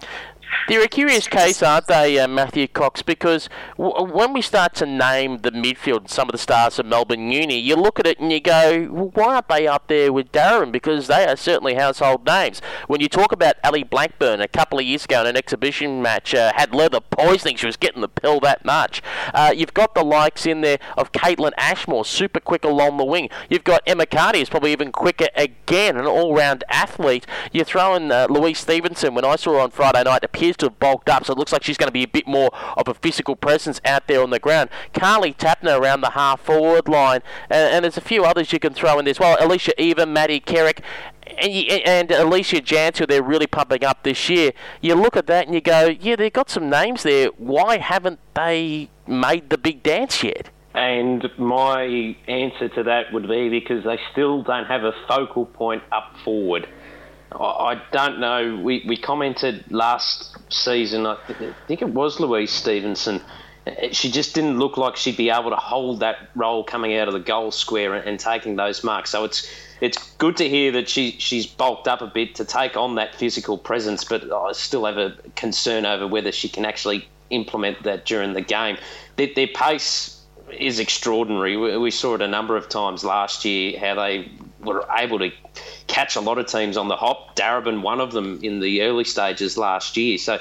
[0.67, 3.01] They're a curious case, aren't they, uh, Matthew Cox?
[3.01, 6.85] Because w- when we start to name the midfield, and some of the stars of
[6.85, 10.11] Melbourne Uni, you look at it and you go, well, why aren't they up there
[10.11, 10.71] with Darren?
[10.71, 12.61] Because they are certainly household names.
[12.87, 16.33] When you talk about Ali Blackburn a couple of years ago in an exhibition match,
[16.33, 19.01] uh, had leather poisoning, she was getting the pill that much.
[19.33, 23.29] Uh, you've got the likes in there of Caitlin Ashmore, super quick along the wing.
[23.49, 27.25] You've got Emma Carty, who's probably even quicker again, an all-round athlete.
[27.53, 29.13] You throw in uh, Louise Stephenson.
[29.13, 31.51] When I saw her on Friday night, appears to have bulked up, so it looks
[31.51, 34.29] like she's going to be a bit more of a physical presence out there on
[34.29, 34.69] the ground.
[34.93, 38.73] Carly Tapner around the half forward line, and, and there's a few others you can
[38.73, 39.35] throw in there as well.
[39.39, 40.83] Alicia Eva, Maddie Kerrick,
[41.41, 44.51] and, and Alicia Jantz, who they're really pumping up this year.
[44.79, 47.29] You look at that and you go, yeah, they've got some names there.
[47.37, 50.51] Why haven't they made the big dance yet?
[50.75, 55.81] And my answer to that would be because they still don't have a focal point
[55.91, 56.67] up forward.
[57.31, 58.57] I don't know.
[58.57, 61.17] We, we commented last season, I
[61.67, 63.21] think it was Louise Stephenson.
[63.91, 67.13] She just didn't look like she'd be able to hold that role coming out of
[67.13, 69.09] the goal square and, and taking those marks.
[69.09, 72.77] So it's it's good to hear that she she's bulked up a bit to take
[72.77, 77.09] on that physical presence, but I still have a concern over whether she can actually
[77.29, 78.77] implement that during the game.
[79.17, 80.21] Their, their pace
[80.57, 81.57] is extraordinary.
[81.57, 84.29] We, we saw it a number of times last year how they
[84.61, 85.31] were able to
[85.87, 87.35] catch a lot of teams on the hop.
[87.35, 90.17] Darebin, one of them in the early stages last year.
[90.17, 90.39] So,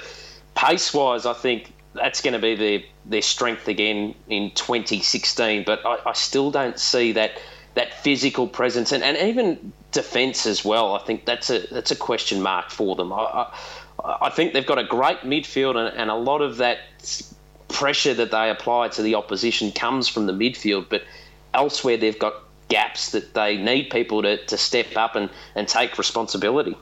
[0.54, 5.64] pace wise, I think that's going to be their, their strength again in 2016.
[5.64, 7.32] But I, I still don't see that
[7.74, 10.94] that physical presence and, and even defence as well.
[10.94, 13.12] I think that's a that's a question mark for them.
[13.12, 13.16] I,
[14.02, 16.78] I, I think they've got a great midfield and, and a lot of that
[17.68, 21.02] pressure that they apply to the opposition comes from the midfield, but
[21.52, 22.34] elsewhere they've got
[22.68, 26.76] gaps that they need people to, to step up and, and take responsibility.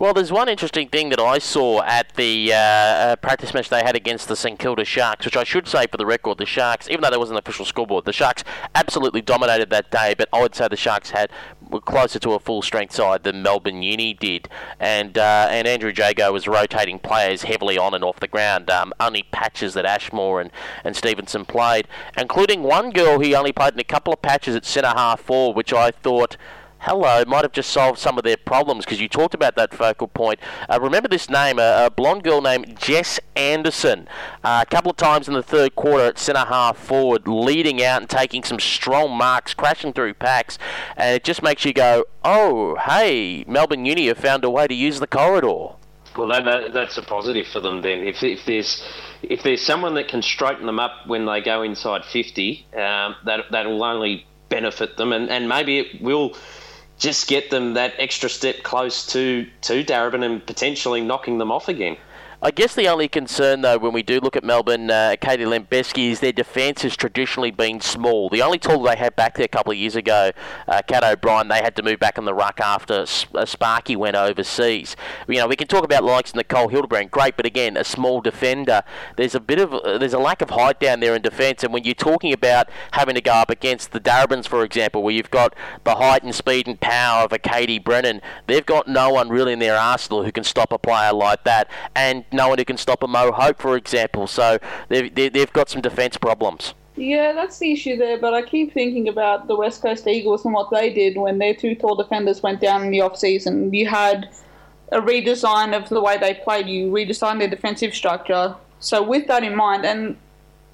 [0.00, 3.82] Well, there's one interesting thing that I saw at the uh, uh, practice match they
[3.82, 6.88] had against the St Kilda Sharks, which I should say for the record, the Sharks,
[6.88, 8.42] even though there wasn't an official scoreboard, the Sharks
[8.74, 10.14] absolutely dominated that day.
[10.16, 11.30] But I would say the Sharks had
[11.68, 14.48] were closer to a full strength side than Melbourne Uni did,
[14.80, 18.70] and uh, and Andrew Jago was rotating players heavily on and off the ground.
[18.70, 20.50] Um, only patches that Ashmore and,
[20.82, 21.86] and Stephenson played,
[22.16, 25.56] including one girl who only played in a couple of patches at centre half forward,
[25.56, 26.38] which I thought
[26.80, 30.08] hello, might have just solved some of their problems because you talked about that focal
[30.08, 30.40] point.
[30.68, 34.08] Uh, remember this name, a, a, blonde girl named Jess Anderson.
[34.42, 38.00] Uh, a couple of times in the third quarter at centre half forward, leading out
[38.00, 40.58] and taking some strong marks, crashing through packs,
[40.96, 44.74] and it just makes you go, oh, hey, Melbourne Uni have found a way to
[44.74, 45.74] use the corridor.
[46.16, 48.00] Well, that, that's a positive for them then.
[48.00, 48.82] If, if there's
[49.22, 53.44] if there's someone that can straighten them up when they go inside 50, um, that
[53.52, 56.34] that will only benefit them, and, and maybe it will
[57.00, 61.68] just get them that extra step close to to Darebin and potentially knocking them off
[61.68, 61.96] again.
[62.42, 66.10] I guess the only concern, though, when we do look at Melbourne, uh, Katie Lembeski,
[66.10, 68.30] is their defence has traditionally been small.
[68.30, 70.30] The only tool they had back there a couple of years ago,
[70.66, 74.96] uh, Cat O'Brien, they had to move back in the ruck after Sparky went overseas.
[75.28, 78.84] You know, we can talk about likes Nicole Hildebrand, great, but again, a small defender.
[79.18, 81.74] There's a bit of uh, there's a lack of height down there in defence, and
[81.74, 85.30] when you're talking about having to go up against the Darebins, for example, where you've
[85.30, 89.28] got the height and speed and power of a Katie Brennan, they've got no one
[89.28, 91.70] really in their arsenal who can stop a player like that.
[91.94, 94.26] And no one who can stop a Mo Hope, for example.
[94.26, 96.74] So they've, they've got some defence problems.
[96.96, 98.18] Yeah, that's the issue there.
[98.18, 101.54] But I keep thinking about the West Coast Eagles and what they did when their
[101.54, 103.72] two tall defenders went down in the off season.
[103.72, 104.28] You had
[104.92, 106.66] a redesign of the way they played.
[106.66, 108.54] You redesigned their defensive structure.
[108.80, 110.16] So with that in mind, and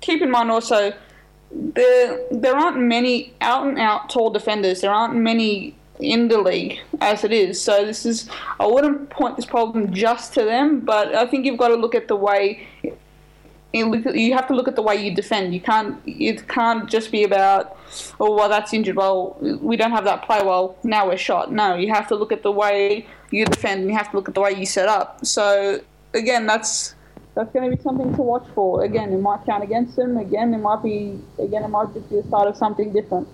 [0.00, 0.92] keep in mind also,
[1.50, 4.80] there there aren't many out and out tall defenders.
[4.80, 7.60] There aren't many in the league as it is.
[7.60, 8.28] So this is
[8.60, 11.94] I wouldn't point this problem just to them, but I think you've got to look
[11.94, 12.66] at the way
[13.72, 15.52] you have to look at the way you defend.
[15.52, 17.76] You can't it can't just be about
[18.20, 18.96] oh well that's injured.
[18.96, 20.40] Well we don't have that play.
[20.42, 21.52] Well now we're shot.
[21.52, 23.82] No, you have to look at the way you defend.
[23.82, 25.24] and You have to look at the way you set up.
[25.26, 25.80] So
[26.14, 26.94] again, that's
[27.34, 28.82] that's going to be something to watch for.
[28.82, 30.16] Again, it might count against them.
[30.16, 33.28] Again, it might be again it might just be the start of something different.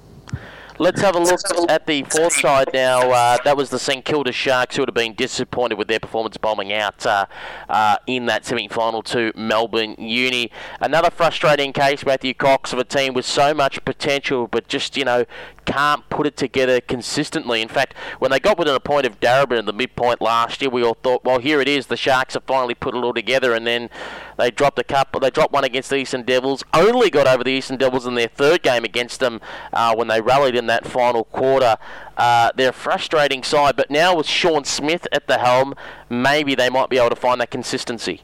[0.78, 3.10] Let's have a look at the fourth side now.
[3.10, 6.38] Uh, that was the St Kilda Sharks who would have been disappointed with their performance
[6.38, 7.26] bombing out uh,
[7.68, 10.50] uh, in that semi-final to Melbourne Uni.
[10.80, 15.04] Another frustrating case, Matthew Cox, of a team with so much potential, but just you
[15.04, 15.26] know
[15.64, 17.60] can't put it together consistently.
[17.60, 20.70] In fact, when they got within a point of Darebin in the midpoint last year,
[20.70, 21.86] we all thought, well, here it is.
[21.86, 23.90] The Sharks have finally put it all together, and then
[24.38, 25.20] They dropped a couple.
[25.20, 26.64] They dropped one against the Eastern Devils.
[26.72, 29.40] Only got over the Eastern Devils in their third game against them
[29.72, 31.76] uh, when they rallied in that final quarter.
[32.16, 35.74] Uh, they're a frustrating side, but now with Sean Smith at the helm,
[36.08, 38.22] maybe they might be able to find that consistency.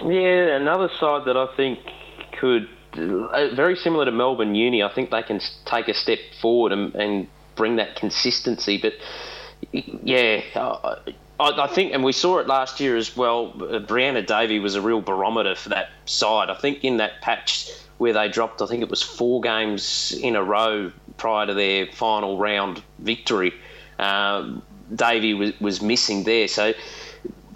[0.00, 1.78] Yeah, another side that I think
[2.38, 4.82] could uh, very similar to Melbourne Uni.
[4.82, 8.78] I think they can take a step forward and, and bring that consistency.
[8.80, 8.94] But
[9.72, 10.40] yeah,
[11.38, 13.52] I, I, think, and we saw it last year as well.
[13.56, 16.50] Uh, Brianna Davey was a real barometer for that side.
[16.50, 20.36] I think in that patch where they dropped, I think it was four games in
[20.36, 23.54] a row prior to their final round victory.
[23.98, 24.62] Um,
[24.94, 26.72] Davey was, was missing there, so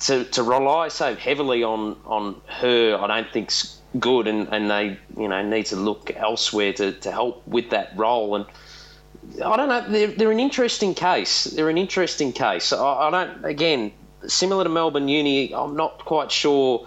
[0.00, 4.98] to, to rely so heavily on, on her, I don't think's good, and, and they
[5.16, 8.36] you know need to look elsewhere to, to help with that role.
[8.36, 8.46] And
[9.36, 11.44] I don't know, they're, they're an interesting case.
[11.44, 12.72] They're an interesting case.
[12.72, 13.92] I, I don't again
[14.26, 15.54] similar to Melbourne Uni.
[15.54, 16.86] I'm not quite sure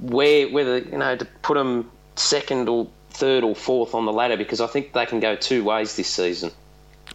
[0.00, 4.36] where whether you know to put them second or third or fourth on the ladder
[4.36, 6.50] because I think they can go two ways this season.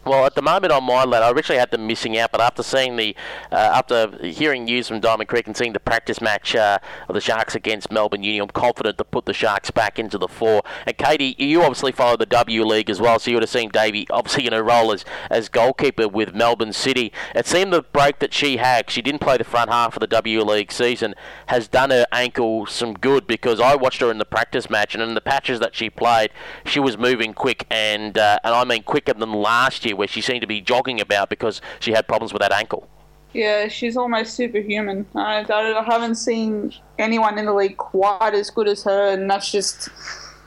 [0.05, 2.63] Well, at the moment on my ladder, I originally had them missing out, but after
[2.63, 3.15] seeing the,
[3.51, 6.79] uh, after hearing news from Diamond Creek and seeing the practice match uh,
[7.09, 10.27] of the Sharks against Melbourne Uni, I'm confident to put the Sharks back into the
[10.27, 10.63] four.
[10.85, 13.69] And Katie, you obviously follow the W League as well, so you would have seen
[13.69, 17.11] Davey obviously in her role as, as goalkeeper with Melbourne City.
[17.35, 20.07] It seemed the break that she had, she didn't play the front half of the
[20.07, 21.15] W League season,
[21.47, 25.03] has done her ankle some good because I watched her in the practice match, and
[25.03, 26.31] in the patches that she played,
[26.65, 30.21] she was moving quick, and uh, and I mean quicker than last year where she
[30.21, 32.87] seemed to be jogging about because she had problems with that ankle.
[33.33, 35.05] Yeah, she's almost superhuman.
[35.13, 39.51] I, I haven't seen anyone in the league quite as good as her, and that's
[39.51, 39.89] just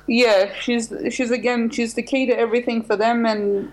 [0.06, 3.72] yeah, she's she's again she's the key to everything for them, and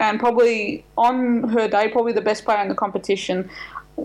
[0.00, 3.48] and probably on her day probably the best player in the competition.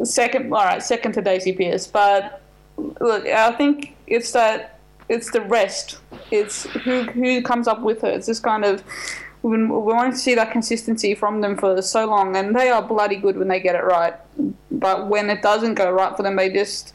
[0.04, 2.41] Second, all right, second to Daisy Pearce, but
[2.78, 5.97] look, I think it's that it's the rest.
[6.32, 8.10] It's who who comes up with her.
[8.10, 8.84] It's this kind of
[9.41, 12.82] we we want to see that consistency from them for so long, and they are
[12.82, 14.15] bloody good when they get it right.
[14.71, 16.93] But when it doesn't go right for them, they just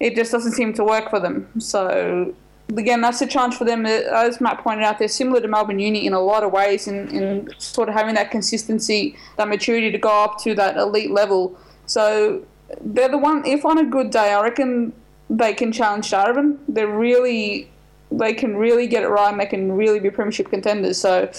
[0.00, 1.48] it just doesn't seem to work for them.
[1.60, 2.34] So
[2.76, 3.86] again, that's a challenge for them.
[3.86, 7.08] As Matt pointed out, they're similar to Melbourne Uni in a lot of ways, in,
[7.08, 11.58] in sort of having that consistency, that maturity to go up to that elite level.
[11.86, 12.44] So
[12.80, 13.44] they're the one.
[13.46, 14.92] If on a good day, I reckon
[15.28, 16.58] they can challenge Darwin.
[16.68, 17.70] They're really,
[18.10, 20.98] they can really get it right, and they can really be premiership contenders.
[20.98, 21.30] So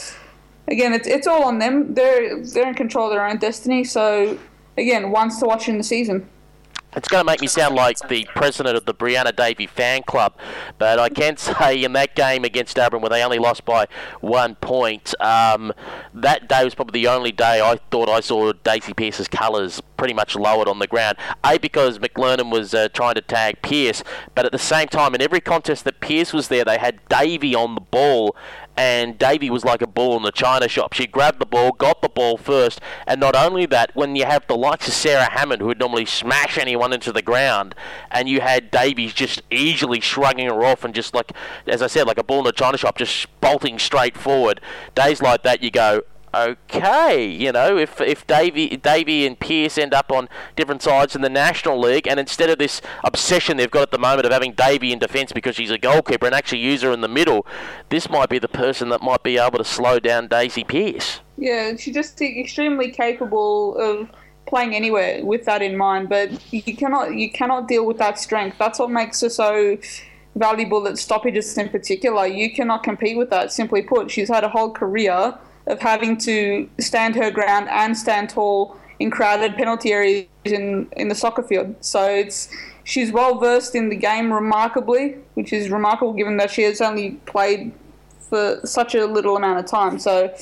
[0.67, 1.93] again, it's it's all on them.
[1.93, 3.83] They're they're in control of their own destiny.
[3.83, 4.37] So
[4.77, 6.29] again, once to watch in the season.
[6.95, 10.37] It's going to make me sound like the president of the Brianna Davey fan club,
[10.77, 13.87] but I can say in that game against Darebin, where they only lost by
[14.21, 15.73] one point, um,
[16.13, 20.13] that day was probably the only day I thought I saw Daisy Pearce's colours pretty
[20.13, 21.17] much lowered on the ground.
[21.43, 24.03] A, because McLernon was uh, trying to tag Pearce,
[24.35, 27.55] but at the same time, in every contest that Pearce was there, they had Davey
[27.55, 28.35] on the ball,
[28.75, 30.93] and Davey was like a bull in the china shop.
[30.93, 34.47] She grabbed the ball, got the ball first, and not only that, when you have
[34.47, 37.75] the likes of Sarah Hammond, who would normally smash anyone into the ground,
[38.11, 41.31] and you had Davies just easily shrugging her off and just like,
[41.67, 44.59] as I said, like a bull in the china shop, just bolting straight forward.
[44.95, 46.01] Days like that, you go,
[46.33, 51.21] okay, you know, if if Davey, Davey and Pearce end up on different sides in
[51.21, 54.53] the National League, and instead of this obsession they've got at the moment of having
[54.53, 57.45] Davey in defence because she's a goalkeeper and actually use her in the middle,
[57.89, 61.21] this might be the person that might be able to slow down Daisy Pearce.
[61.37, 64.09] Yeah, she's just extremely capable of
[64.45, 68.57] playing anywhere with that in mind, but you cannot you cannot deal with that strength.
[68.57, 69.77] That's what makes her so
[70.35, 72.25] valuable at stoppages in particular.
[72.25, 73.51] You cannot compete with that.
[73.51, 78.29] Simply put, she's had a whole career of having to stand her ground and stand
[78.29, 81.75] tall in crowded penalty areas in, in the soccer field.
[81.81, 82.49] So it's
[82.83, 87.11] she's well versed in the game remarkably, which is remarkable given that she has only
[87.25, 87.71] played
[88.19, 89.99] for such a little amount of time.
[89.99, 90.33] So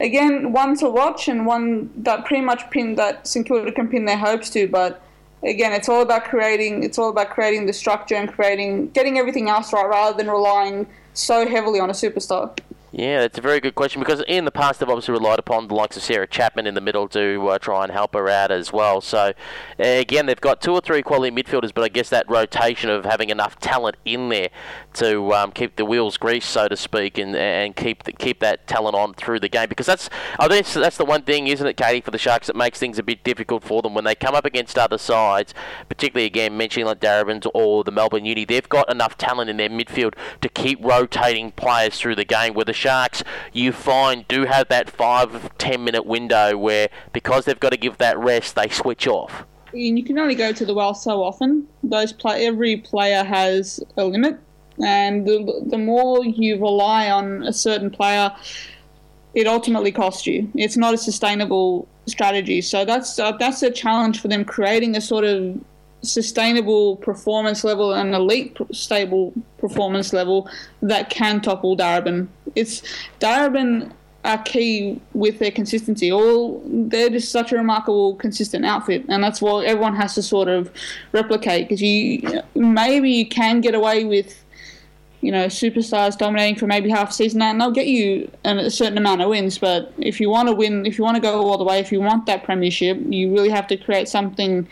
[0.00, 4.04] again, one to watch and one that pretty much pin that St Kilda can pin
[4.04, 5.02] their hopes to, but
[5.42, 6.82] again, it's all about creating.
[6.82, 10.86] It's all about creating the structure and creating, getting everything else right, rather than relying
[11.12, 12.56] so heavily on a superstar.
[12.96, 15.74] Yeah, it's a very good question because in the past they've obviously relied upon the
[15.74, 18.72] likes of Sarah Chapman in the middle to uh, try and help her out as
[18.72, 19.00] well.
[19.00, 19.32] So
[19.80, 23.30] again, they've got two or three quality midfielders, but I guess that rotation of having
[23.30, 24.50] enough talent in there
[24.94, 28.66] to um, keep the wheels greased, so to speak, and and keep the, keep that
[28.66, 31.76] talent on through the game because that's I think that's the one thing, isn't it,
[31.76, 34.34] Katie, for the Sharks that makes things a bit difficult for them when they come
[34.34, 35.54] up against other sides,
[35.88, 38.44] particularly again mentioning like Darebins or the Melbourne Uni.
[38.44, 42.54] They've got enough talent in their midfield to keep rotating players through the game.
[42.54, 47.60] Where the Sharks, you find, do have that five, ten minute window where because they've
[47.60, 49.44] got to give that rest, they switch off.
[49.72, 51.66] And you can only go to the well so often.
[51.82, 54.38] Those play, every player has a limit.
[54.82, 58.34] And the, the more you rely on a certain player,
[59.34, 60.50] it ultimately costs you.
[60.54, 62.60] It's not a sustainable strategy.
[62.60, 65.58] So that's uh, that's a challenge for them creating a sort of
[66.02, 70.48] sustainable performance level and elite stable performance level
[70.82, 72.28] that can topple Darebin.
[72.54, 72.82] It's
[73.20, 73.90] Darebin
[74.24, 76.10] are key with their consistency.
[76.10, 80.48] All they're just such a remarkable, consistent outfit, and that's what everyone has to sort
[80.48, 80.70] of
[81.12, 81.68] replicate.
[81.68, 84.43] Because you maybe you can get away with,
[85.24, 88.98] you know, superstars dominating for maybe half a season, and they'll get you a certain
[88.98, 89.56] amount of wins.
[89.56, 91.90] But if you want to win, if you want to go all the way, if
[91.90, 94.68] you want that premiership, you really have to create something.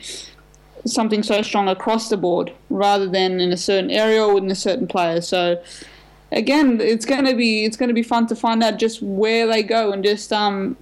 [0.84, 4.54] Something so strong across the board, rather than in a certain area or in a
[4.56, 5.20] certain player.
[5.20, 5.62] So,
[6.32, 9.46] again, it's going to be it's going to be fun to find out just where
[9.46, 10.76] they go and just um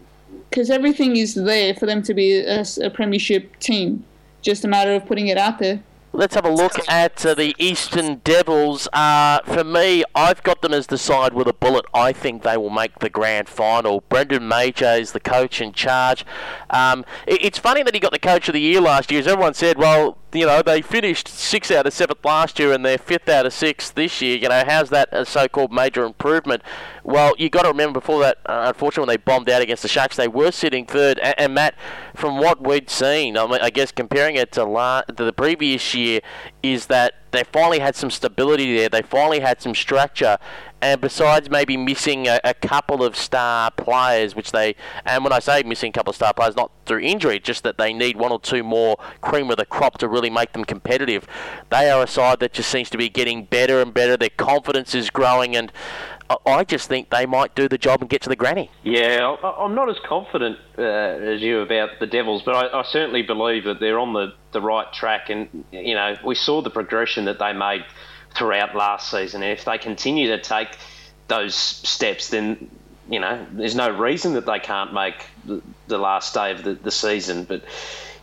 [0.48, 4.04] because everything is there for them to be a, a premiership team.
[4.40, 5.82] Just a matter of putting it out there.
[6.12, 8.88] Let's have a look at uh, the Eastern Devils.
[8.92, 11.84] Uh, for me, I've got them as the side with a bullet.
[11.94, 14.02] I think they will make the grand final.
[14.08, 16.26] Brendan Major is the coach in charge.
[16.68, 19.28] Um, it, it's funny that he got the coach of the year last year, as
[19.28, 22.98] everyone said, well, you know, they finished six out of seventh last year and they're
[22.98, 24.36] fifth out of six this year.
[24.36, 26.62] You know, how's that a so-called major improvement?
[27.02, 29.88] Well, you got to remember before that, uh, unfortunately, when they bombed out against the
[29.88, 31.18] Sharks, they were sitting third.
[31.18, 31.74] And, and Matt,
[32.14, 35.94] from what we'd seen, I, mean, I guess comparing it to, la- to the previous
[35.94, 36.20] year,
[36.62, 38.88] is that they finally had some stability there.
[38.88, 40.38] They finally had some structure,
[40.80, 44.74] and besides maybe missing a, a, couple of star players, which they,
[45.04, 47.78] and when I say missing a couple of star players, not through injury, just that
[47.78, 51.26] they need one or two more cream of the crop to really make them competitive.
[51.70, 54.16] They are a side that just seems to be getting better and better.
[54.16, 55.72] Their confidence is growing, and
[56.46, 58.70] I just think they might do the job and get to the granny.
[58.84, 63.22] Yeah, I'm not as confident uh, as you about the Devils, but I, I, certainly
[63.22, 65.28] believe that they're on the, the right track.
[65.28, 67.84] And, you know, we saw the progression that they made
[68.34, 69.42] throughout last season.
[69.42, 70.68] And if they continue to take
[71.28, 72.70] those steps, then
[73.08, 76.74] you know there's no reason that they can't make the, the last day of the,
[76.74, 77.44] the season.
[77.44, 77.64] But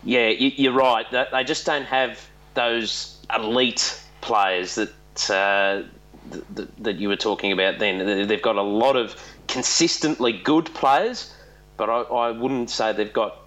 [0.03, 1.05] yeah, you, are right.
[1.31, 2.19] They just don't have
[2.53, 5.29] those elite players that.
[5.29, 5.83] Uh,
[6.79, 8.27] that, you were talking about then.
[8.27, 9.15] They've got a lot of
[9.47, 11.33] consistently good players,
[11.77, 13.37] but I, I wouldn't say they've got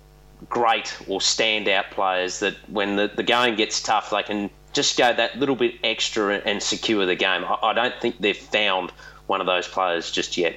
[0.49, 5.13] great or standout players that when the, the going gets tough, they can just go
[5.13, 7.45] that little bit extra and secure the game.
[7.63, 8.93] I, don't think they've found
[9.27, 10.57] one of those players just yet.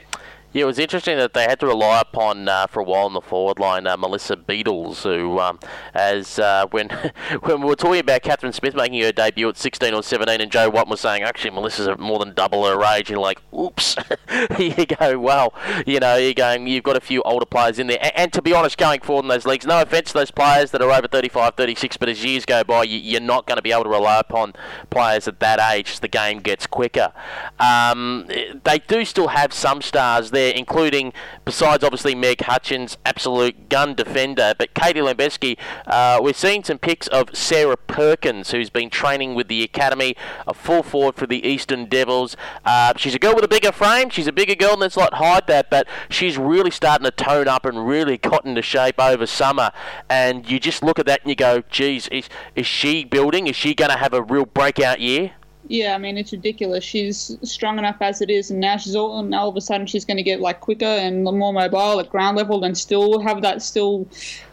[0.54, 3.14] Yeah, it was interesting that they had to rely upon uh, for a while in
[3.14, 5.58] the forward line uh, Melissa Beatles, who, um,
[5.96, 6.90] as uh, when
[7.42, 10.52] when we were talking about Catherine Smith making her debut at 16 or 17, and
[10.52, 13.96] Joe Watt was saying actually Melissa's more than double her age, and like, oops,
[14.60, 15.56] you go, well,
[15.88, 18.42] you know, you're going, you've got a few older players in there, and, and, to
[18.44, 21.08] be honest, going forward in those leagues, no offence to those players that are over
[21.08, 23.90] 35, 36, but as years go by, you, are not going to be able to
[23.90, 24.54] rely upon
[24.92, 27.12] players at that age as the game gets quicker.
[27.60, 28.30] Um,
[28.64, 31.14] they do still have some stars there there, including,
[31.46, 37.08] besides obviously Meg Hutchins, absolute gun defender, but Katie Lembeski, uh, we're seeing some pics
[37.08, 40.16] of Sarah Perkins, who's been training with the academy,
[40.46, 42.36] a full forward for the Eastern Devils.
[42.66, 44.10] Uh, she's a girl with a bigger frame.
[44.10, 47.48] She's a bigger girl, and let's not hide that, but she's really starting to tone
[47.48, 49.72] up and really got into shape over summer.
[50.10, 53.48] And you just look at that and you go, geez, is, is she building?
[53.48, 55.32] Is she going to have a real breakout year?
[55.68, 56.84] Yeah, I mean it's ridiculous.
[56.84, 59.88] She's strong enough as it is, and now she's all and all of a sudden
[59.88, 63.42] she's going to get like quicker and more mobile at ground level, and still have
[63.44, 64.08] that still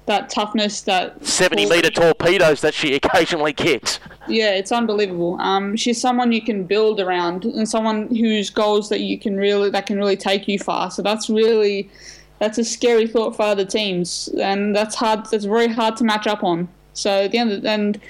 [0.07, 3.99] that toughness that seventy meter torpedoes that she occasionally kicks.
[4.29, 5.41] Yeah, it's unbelievable.
[5.41, 9.69] Um, she's someone you can build around, and someone whose goals that you can really
[9.71, 10.93] that can really take you far.
[10.93, 11.91] So that's really
[12.39, 15.27] that's a scary thought for other teams, and that's hard.
[15.27, 16.69] That's very hard to match up on.
[16.93, 18.01] So at the end, of, and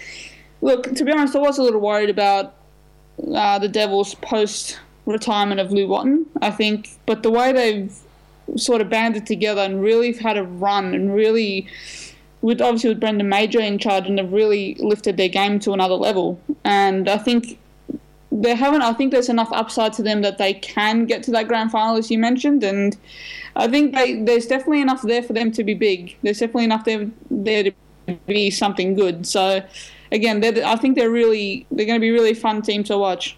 [0.60, 2.54] look, to be honest, I was a little worried about
[3.34, 6.90] uh, the Devils post retirement of Lou Watton, I think.
[7.06, 7.94] But the way they've
[8.56, 11.68] sort of banded together and really had a run and really,
[12.40, 15.94] with obviously with Brendan Major in charge, and have really lifted their game to another
[15.94, 16.40] level.
[16.64, 17.58] And I think
[18.32, 18.82] they haven't.
[18.82, 21.96] I think there's enough upside to them that they can get to that grand final,
[21.96, 22.62] as you mentioned.
[22.62, 22.96] And
[23.56, 26.16] I think they, there's definitely enough there for them to be big.
[26.22, 27.72] There's definitely enough there there to
[28.26, 29.26] be something good.
[29.26, 29.62] So
[30.12, 33.36] again, I think they're really they're going to be really fun team to watch.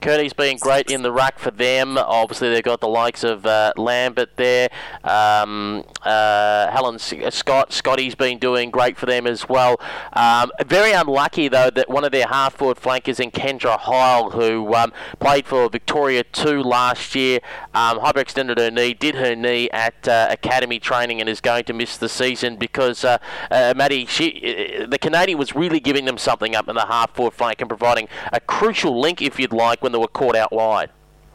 [0.00, 1.98] Kearney's been great in the ruck for them.
[1.98, 4.68] Obviously, they've got the likes of uh, Lambert there.
[5.04, 9.80] Um, uh, Helen Scott, Scotty's been doing great for them as well.
[10.12, 14.74] Um, very unlucky though that one of their half forward flankers in Kendra Heil, who
[14.74, 17.40] um, played for Victoria 2 last year,
[17.74, 21.72] um, hyperextended her knee, did her knee at uh, academy training, and is going to
[21.72, 23.18] miss the season because uh,
[23.50, 27.14] uh Maddie, she, uh, the Canadian was really giving them something up in the half
[27.14, 30.52] forward flank and providing a crucial link, if you'd like when they were caught out
[30.52, 30.90] wide.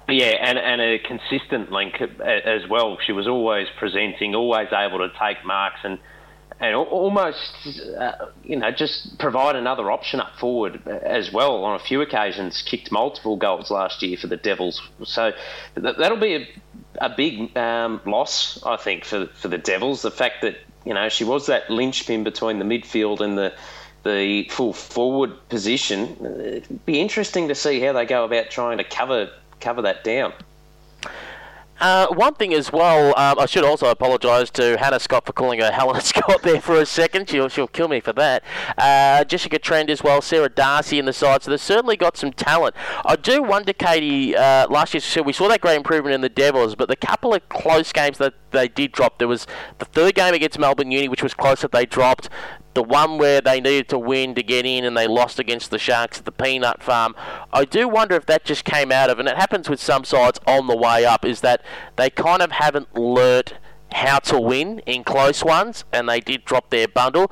[0.07, 2.97] Yeah, and, and a consistent link as well.
[3.05, 5.97] She was always presenting, always able to take marks, and
[6.59, 7.67] and almost,
[7.97, 11.63] uh, you know, just provide another option up forward as well.
[11.63, 14.81] On a few occasions, kicked multiple goals last year for the Devils.
[15.03, 15.31] So
[15.75, 16.47] th- that'll be a,
[16.99, 20.03] a big um, loss, I think, for for the Devils.
[20.03, 23.53] The fact that you know she was that linchpin between the midfield and the
[24.03, 26.17] the full forward position.
[26.39, 29.29] It'd be interesting to see how they go about trying to cover
[29.59, 30.33] cover that down.
[31.79, 35.59] Uh, one thing as well, um, I should also apologise to Hannah Scott for calling
[35.59, 37.29] her Helena Scott there for a second.
[37.29, 38.43] She'll, she'll kill me for that.
[38.77, 42.31] Uh, Jessica Trend as well, Sarah Darcy in the side, so they've certainly got some
[42.31, 42.75] talent.
[43.03, 46.75] I do wonder, Katie, uh, last year we saw that great improvement in the Devils,
[46.75, 49.45] but the couple of close games that they did drop, there was
[49.79, 52.29] the third game against Melbourne Uni, which was close that they dropped
[52.73, 55.77] the one where they needed to win to get in and they lost against the
[55.77, 57.15] Sharks at the Peanut Farm.
[57.51, 60.39] I do wonder if that just came out of, and it happens with some sides
[60.47, 61.61] on the way up, is that
[61.95, 63.53] they kind of haven't learnt
[63.91, 67.31] how to win in close ones, and they did drop their bundle.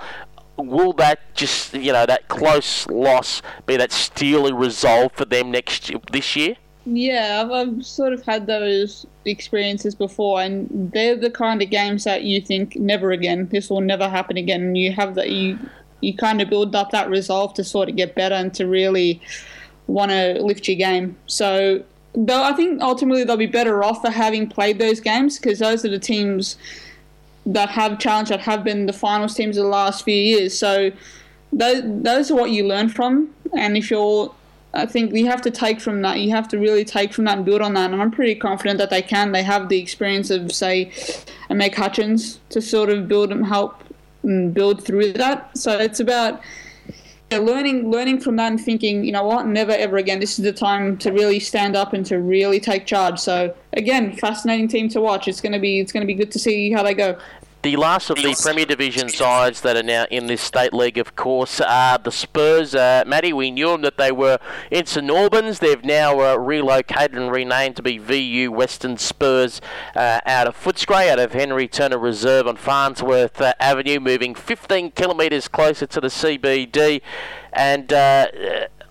[0.58, 5.92] Will that just, you know, that close loss be that steely resolve for them next
[6.12, 6.58] this year?
[6.86, 12.06] Yeah, I've, I've sort of had those experiences before, and they're the kind of games
[12.06, 13.48] that you think never again.
[13.50, 14.62] This will never happen again.
[14.62, 15.60] And you have that you
[16.02, 19.22] you kind of build up that resolve to sort of get better and to really
[19.86, 21.16] want to lift your game.
[21.28, 21.84] So,
[22.16, 25.86] though I think ultimately they'll be better off for having played those games because those
[25.86, 26.58] are the teams
[27.46, 30.58] that have challenged, that have been the finals teams of the last few years.
[30.58, 30.92] So,
[31.54, 33.30] those those are what you learn from.
[33.56, 34.34] And if you're
[34.74, 36.20] I think we have to take from that.
[36.20, 37.92] You have to really take from that and build on that.
[37.92, 39.32] And I'm pretty confident that they can.
[39.32, 40.92] They have the experience of, say,
[41.50, 43.84] a Meg Hutchins to sort of build and help
[44.24, 45.58] and build through that.
[45.58, 46.42] So it's about
[47.32, 50.20] yeah, learning, learning from that and thinking, you know what, never ever again.
[50.20, 53.20] This is the time to really stand up and to really take charge.
[53.20, 55.28] So again, fascinating team to watch.
[55.28, 57.18] It's to be, it's to be good to see how they go.
[57.64, 61.16] The last of the Premier Division sides that are now in this state league, of
[61.16, 62.74] course, are the Spurs.
[62.74, 64.40] Uh, Maddie, we knew them that they were
[64.72, 65.60] in St Albans.
[65.60, 69.62] They've now uh, relocated and renamed to be VU Western Spurs
[69.96, 74.90] uh, out of Footscray, out of Henry Turner Reserve on Farnsworth uh, Avenue, moving 15
[74.92, 77.04] kilometres closer to the CBD.
[77.54, 78.26] And uh,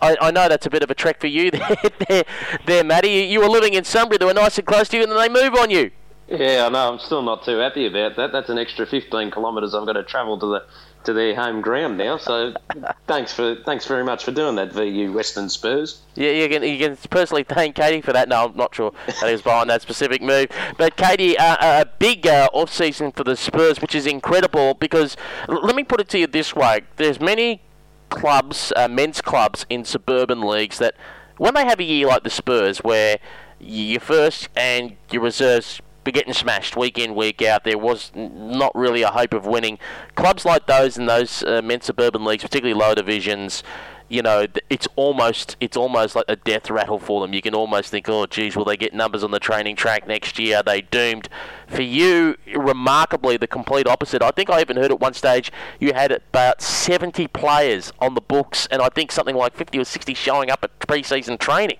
[0.01, 1.77] I, I, know that's a bit of a trek for you there,
[2.09, 2.25] there,
[2.67, 3.25] there, Maddie.
[3.25, 5.29] You were living in Sunbury, they were nice and close to you, and then they
[5.29, 5.91] move on you.
[6.31, 6.93] Yeah, I know.
[6.93, 8.31] I'm still not too happy about that.
[8.31, 10.65] That's an extra 15 kilometres I've got to travel to the
[11.03, 12.19] to their home ground now.
[12.19, 12.55] So
[13.07, 16.03] thanks for thanks very much for doing that, VU Western Spurs.
[16.15, 18.29] Yeah, you can you can personally thank Katie for that.
[18.29, 20.49] No, I'm not sure that is behind that specific move.
[20.79, 25.17] But Katie, uh, a big uh, off season for the Spurs, which is incredible because
[25.49, 27.61] let me put it to you this way: there's many
[28.09, 30.95] clubs, uh, men's clubs in suburban leagues that
[31.39, 33.19] when they have a year like the Spurs, where
[33.59, 37.65] your first and your reserves getting smashed week in, week out.
[37.65, 39.79] There was not really a hope of winning.
[40.15, 43.63] Clubs like those in those uh, men's suburban leagues, particularly lower divisions,
[44.11, 47.33] you know, it's almost it's almost like a death rattle for them.
[47.33, 50.39] You can almost think, oh, geez, will they get numbers on the training track next
[50.39, 50.59] year?
[50.59, 51.29] Are they doomed?
[51.69, 54.21] For you, remarkably, the complete opposite.
[54.21, 58.21] I think I even heard at one stage you had about 70 players on the
[58.21, 61.79] books, and I think something like 50 or 60 showing up at pre-season training.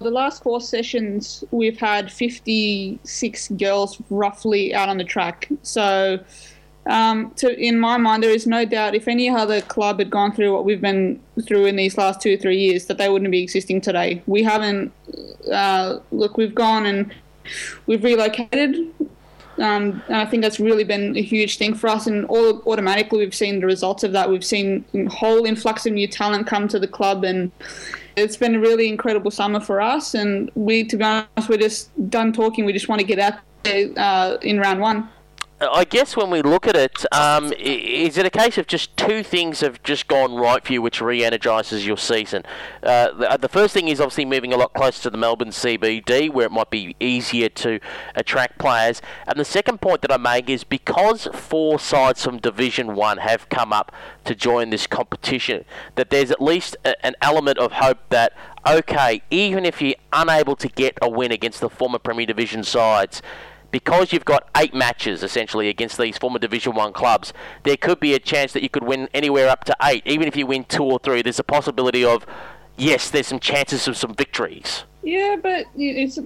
[0.00, 5.46] The last four sessions, we've had 56 girls roughly out on the track.
[5.60, 6.18] So,
[6.86, 10.32] um, to, in my mind, there is no doubt if any other club had gone
[10.32, 13.30] through what we've been through in these last two or three years, that they wouldn't
[13.30, 14.22] be existing today.
[14.26, 14.90] We haven't,
[15.52, 17.14] uh, look, we've gone and
[17.84, 18.76] we've relocated.
[19.58, 22.06] Um, and I think that's really been a huge thing for us.
[22.06, 24.30] And all, automatically, we've seen the results of that.
[24.30, 27.52] We've seen a whole influx of new talent come to the club, and
[28.16, 31.90] it's been a really incredible summer for us, and we, to be honest, we're just
[32.10, 32.64] done talking.
[32.64, 35.08] We just want to get out there uh, in round one.
[35.62, 39.22] I guess when we look at it, um, is it a case of just two
[39.22, 42.44] things have just gone right for you, which re-energises your season?
[42.82, 45.50] Uh, the, uh, the, first thing is obviously moving a lot closer to the Melbourne
[45.50, 47.78] CBD, where it might be easier to
[48.14, 49.02] attract players.
[49.26, 53.46] And the second point that I make is because four sides from Division One have
[53.50, 53.92] come up
[54.24, 58.32] to join this competition, that there's at least a, an element of hope that
[58.66, 63.22] okay, even if you're unable to get a win against the former Premier Division sides
[63.70, 67.32] because you've got eight matches essentially against these former Division One clubs,
[67.64, 70.02] there could be a chance that you could win anywhere up to eight.
[70.06, 72.26] Even if you win two or three, there's a possibility of
[72.76, 74.84] yes, there's some chances of some victories.
[75.02, 76.18] Yeah, but it's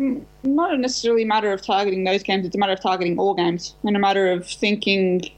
[0.42, 2.44] not necessarily a matter of targeting those games.
[2.44, 5.30] It's a matter of targeting all games, and a matter of thinking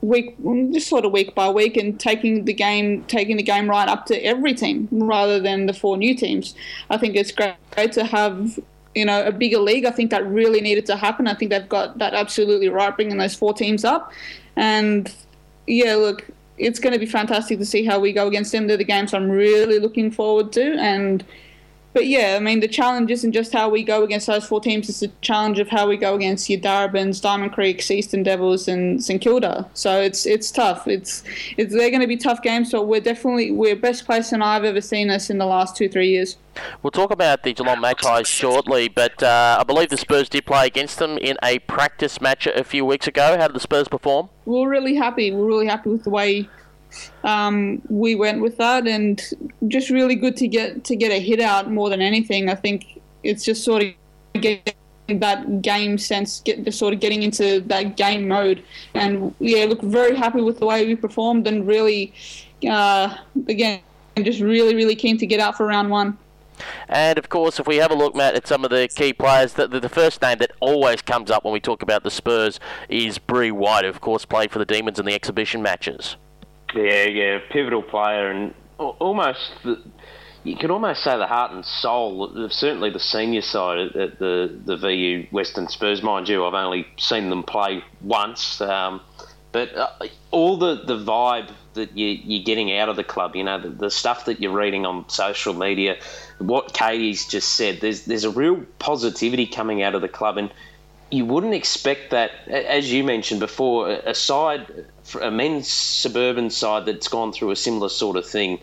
[0.00, 0.36] week,
[0.72, 4.06] just sort of week by week, and taking the game, taking the game right up
[4.06, 6.54] to every team rather than the four new teams.
[6.88, 8.60] I think it's great, great to have
[8.94, 9.84] you know a bigger league.
[9.84, 11.26] I think that really needed to happen.
[11.26, 14.12] I think they've got that absolutely right, bringing those four teams up,
[14.56, 15.14] and
[15.66, 16.26] yeah, look,
[16.56, 18.66] it's going to be fantastic to see how we go against them.
[18.66, 21.24] They're the games I'm really looking forward to, and
[21.92, 24.88] but yeah, I mean, the challenge isn't just how we go against those four teams,
[24.88, 29.02] it's the challenge of how we go against your Darebins, Diamond Creek, Eastern Devils, and
[29.02, 29.68] St Kilda.
[29.74, 30.86] So it's it's tough.
[30.86, 31.24] It's,
[31.56, 34.64] it's They're going to be tough games, so we're definitely, we're best place than I've
[34.64, 36.36] ever seen us in the last two, three years.
[36.82, 40.66] We'll talk about the Geelong Magpies shortly, but uh, I believe the Spurs did play
[40.66, 43.36] against them in a practice match a few weeks ago.
[43.38, 44.28] How did the Spurs perform?
[44.44, 45.32] We're really happy.
[45.32, 46.48] We're really happy with the way
[47.24, 49.22] um, we went with that, and
[49.68, 52.48] just really good to get to get a hit out more than anything.
[52.48, 53.92] I think it's just sort of
[54.40, 54.74] getting
[55.08, 58.62] that game sense, get just sort of getting into that game mode,
[58.94, 62.12] and yeah, look very happy with the way we performed, and really,
[62.68, 63.16] uh,
[63.48, 63.80] again,
[64.18, 66.16] just really really keen to get out for round one.
[66.88, 69.52] And of course, if we have a look, Matt, at some of the key players,
[69.52, 72.58] the, the, the, first name that always comes up when we talk about the Spurs
[72.88, 76.16] is Bri White, who of course played for the Demons in the exhibition matches.
[76.74, 79.82] Yeah, yeah, pivotal player, and almost the,
[80.44, 84.58] you can almost say the heart and soul of certainly the senior side at the
[84.64, 86.02] the VU Western Spurs.
[86.02, 89.00] Mind you, I've only seen them play once, um,
[89.50, 89.88] but uh,
[90.30, 93.70] all the, the vibe that you, you're getting out of the club, you know, the,
[93.70, 95.96] the stuff that you're reading on social media,
[96.38, 100.50] what Katie's just said, there's there's a real positivity coming out of the club, and
[101.10, 104.84] you wouldn't expect that, as you mentioned before, a side,
[105.20, 108.60] a men's suburban side that's gone through a similar sort of thing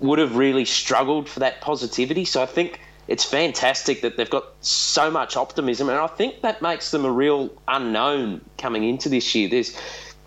[0.00, 2.24] would have really struggled for that positivity.
[2.24, 6.62] So I think it's fantastic that they've got so much optimism, and I think that
[6.62, 9.48] makes them a real unknown coming into this year.
[9.48, 9.78] There's,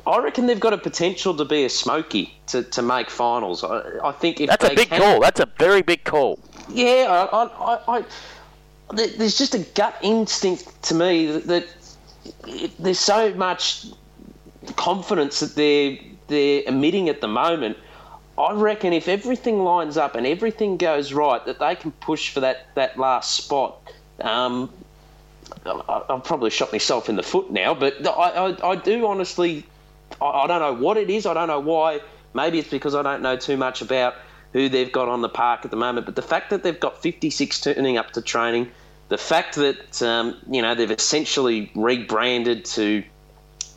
[0.05, 3.63] I reckon they've got a potential to be a smoky to, to make finals.
[3.63, 5.19] I, I think if that's a big can, call.
[5.19, 6.39] That's a very big call.
[6.69, 8.05] Yeah, I, I, I
[8.93, 11.67] there's just a gut instinct to me that,
[12.79, 13.85] there's so much
[14.75, 17.77] confidence that they're they're emitting at the moment.
[18.37, 22.39] I reckon if everything lines up and everything goes right, that they can push for
[22.39, 23.91] that, that last spot.
[24.21, 24.71] Um,
[25.65, 29.65] I, have probably shot myself in the foot now, but I, I, I do honestly,
[30.21, 31.25] I, I, don't know what it is.
[31.25, 31.99] I don't know why.
[32.33, 34.15] Maybe it's because I don't know too much about
[34.53, 36.05] who they've got on the park at the moment.
[36.05, 38.71] But the fact that they've got 56 turning up to training,
[39.09, 43.03] the fact that um, you know they've essentially rebranded to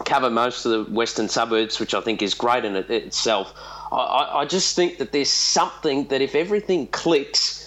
[0.04, 3.52] cover most of the western suburbs, which I think is great in it itself.
[3.90, 7.61] I, I just think that there's something that if everything clicks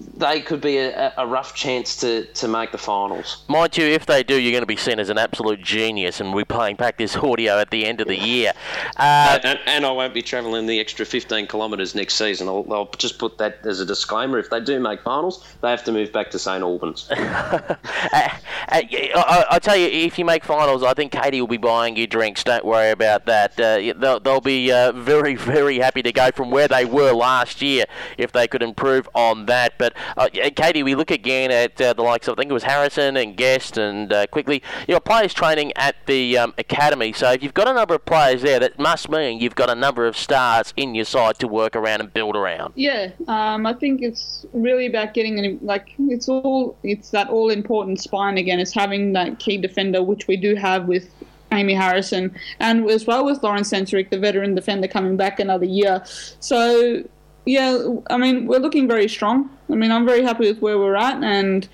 [0.00, 3.44] they could be a, a, rough chance to, to make the finals.
[3.48, 6.34] Mind you, if they do, you're going to be seen as an absolute genius, and
[6.34, 8.52] we're playing back this audio at the end of the year.
[8.96, 12.48] Uh, and, and, I won't be travelling the extra 15 kilometres next season.
[12.48, 14.38] I'll, I'll, just put that as a disclaimer.
[14.38, 17.08] If they do make finals, they have to move back to St Albans.
[17.10, 17.76] uh,
[18.12, 18.28] uh,
[18.68, 22.06] I, I, tell you, if you make finals, I think Katie will be buying you
[22.06, 22.44] drinks.
[22.44, 23.58] Don't worry about that.
[23.58, 27.60] Uh, they'll, they'll, be uh, very, very happy to go from where they were last
[27.60, 27.84] year
[28.16, 29.74] if they could improve on that.
[29.78, 32.54] But but uh, Katie, we look again at uh, the likes of I think it
[32.54, 37.12] was Harrison and Guest and uh, quickly, you know, players training at the um, academy.
[37.12, 39.74] So if you've got a number of players there, that must mean you've got a
[39.74, 42.72] number of stars in your side to work around and build around.
[42.76, 48.00] Yeah, um, I think it's really about getting like it's all it's that all important
[48.00, 48.60] spine again.
[48.60, 51.10] It's having that key defender, which we do have with
[51.52, 56.02] Amy Harrison, and as well with Lauren Centuric, the veteran defender coming back another year.
[56.40, 57.02] So
[57.46, 59.50] yeah, I mean, we're looking very strong.
[59.70, 61.68] I mean, I'm very happy with where we're at, and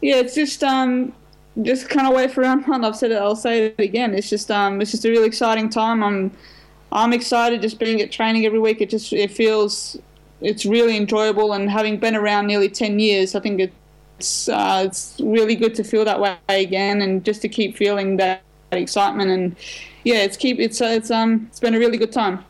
[0.00, 1.12] yeah, it's just um,
[1.62, 2.84] just kind of wait for round one.
[2.84, 4.14] I've said it, I'll say it again.
[4.14, 6.02] It's just um, it's just a really exciting time.
[6.02, 6.30] I'm
[6.92, 8.80] I'm excited just being at training every week.
[8.80, 9.98] It just it feels
[10.40, 13.60] it's really enjoyable, and having been around nearly ten years, I think
[14.18, 18.16] it's uh, it's really good to feel that way again, and just to keep feeling
[18.18, 19.30] that, that excitement.
[19.30, 19.56] And
[20.04, 22.44] yeah, it's keep it's uh, it's um it's been a really good time.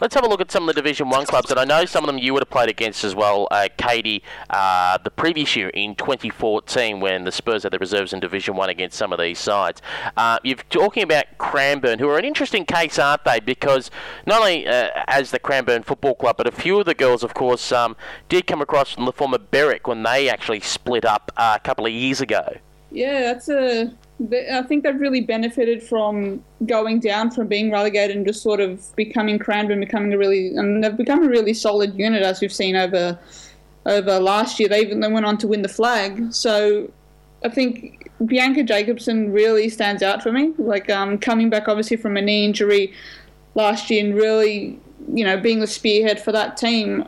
[0.00, 2.02] Let's have a look at some of the Division One clubs, and I know some
[2.02, 5.68] of them you would have played against as well, uh, Katie, uh, the previous year
[5.68, 9.38] in 2014 when the Spurs had the reserves in Division One against some of these
[9.38, 9.80] sides.
[10.16, 13.38] Uh, you're talking about Cranbourne, who are an interesting case, aren't they?
[13.38, 13.90] Because
[14.26, 17.34] not only uh, as the Cranbourne Football Club, but a few of the girls, of
[17.34, 17.96] course, um,
[18.28, 21.86] did come across from the former Berwick when they actually split up uh, a couple
[21.86, 22.56] of years ago.
[22.90, 28.24] Yeah, that's a I think they've really benefited from going down from being relegated and
[28.24, 31.94] just sort of becoming crammed and becoming a really, and they've become a really solid
[31.98, 33.18] unit as we've seen over
[33.86, 34.68] over last year.
[34.68, 36.32] They even they went on to win the flag.
[36.32, 36.90] So
[37.44, 40.52] I think Bianca Jakobsson really stands out for me.
[40.58, 42.92] Like um, coming back obviously from a knee injury
[43.56, 44.78] last year and really,
[45.12, 47.06] you know, being the spearhead for that team.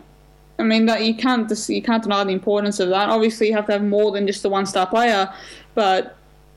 [0.59, 3.09] I mean that you can't you can't deny the importance of that.
[3.11, 5.33] Obviously, you have to have more than just the one star player,
[5.75, 6.17] but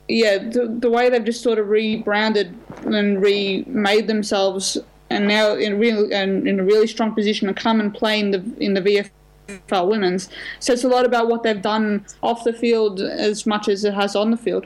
[0.10, 4.78] yeah, the, the way they've just sort of rebranded and remade themselves,
[5.12, 8.32] and now in real and in a really strong position to come and play in
[8.32, 10.30] the in the VFL Women's
[10.60, 14.16] says a lot about what they've done off the field as much as it has
[14.16, 14.66] on the field.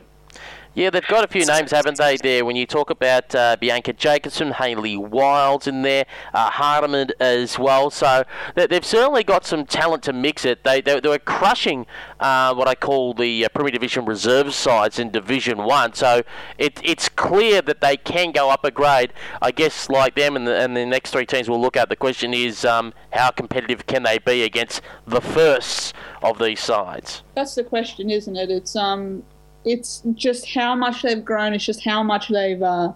[0.75, 2.43] Yeah, they've got a few names, haven't they, there?
[2.43, 7.91] When you talk about uh, Bianca Jakobsson, Hayley Wilds in there, uh, Hardiman as well.
[7.91, 8.23] So
[8.55, 10.63] they've certainly got some talent to mix it.
[10.63, 11.85] They, they, they were crushing
[12.19, 15.93] uh, what I call the uh, Premier Division reserve sides in Division 1.
[15.93, 16.23] So
[16.57, 19.13] it, it's clear that they can go up a grade.
[19.43, 21.95] I guess like them and the, and the next three teams we'll look at, the
[21.95, 25.93] question is um, how competitive can they be against the firsts
[26.23, 27.21] of these sides?
[27.35, 28.49] That's the question, isn't it?
[28.49, 29.23] It's um
[29.65, 31.53] it's just how much they've grown.
[31.53, 32.93] It's just how much they've uh,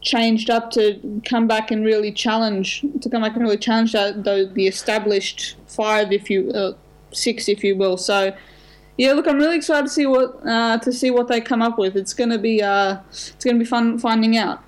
[0.00, 4.24] changed up to come back and really challenge to come back and really challenge that,
[4.24, 6.72] the, the established five, if you uh,
[7.12, 7.96] six, if you will.
[7.96, 8.34] So.
[8.98, 11.76] Yeah, look, I'm really excited to see what uh, to see what they come up
[11.76, 11.96] with.
[11.96, 14.64] It's gonna be uh, it's gonna be fun finding out.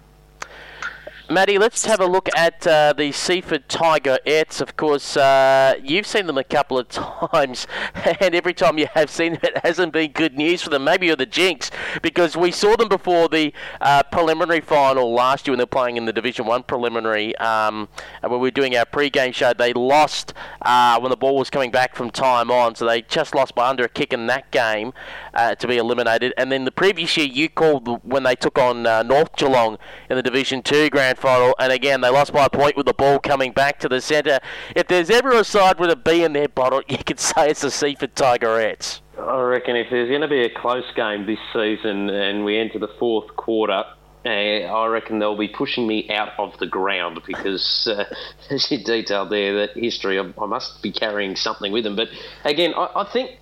[1.31, 4.63] Maddie, let's have a look at uh, the Seaford Tigerettes.
[4.63, 6.89] Of course, uh, you've seen them a couple of
[7.33, 10.85] times, and every time you have seen them, it hasn't been good news for them.
[10.85, 11.71] Maybe you're the jinx,
[12.01, 13.53] because we saw them before the
[13.83, 17.37] uh, preliminary final last year when they were playing in the Division 1 preliminary.
[17.37, 17.91] Um,
[18.23, 21.51] and when we were doing our pre-game show, they lost uh, when the ball was
[21.51, 24.51] coming back from time on, so they just lost by under a kick in that
[24.51, 24.95] game
[25.39, 26.35] uh, to be eliminated.
[26.37, 29.79] And then the previous year, you called when they took on uh, North Geelong
[30.11, 32.93] in the Division 2 grand final, and again they lost by a point with the
[32.93, 34.41] ball coming back to the centre.
[34.75, 37.61] If there's ever a side with a B in their bottle, you could say it's
[37.61, 39.01] the Seaford Tigerettes.
[39.17, 42.81] I reckon if there's going to be a close game this season and we enter
[42.81, 43.85] the fourth quarter,
[44.25, 48.05] uh, I reckon they'll be pushing me out of the ground because, uh,
[48.51, 51.95] as you detailed there, that history, I, I, must be carrying something with them.
[51.95, 52.09] But
[52.45, 53.39] again, I, I think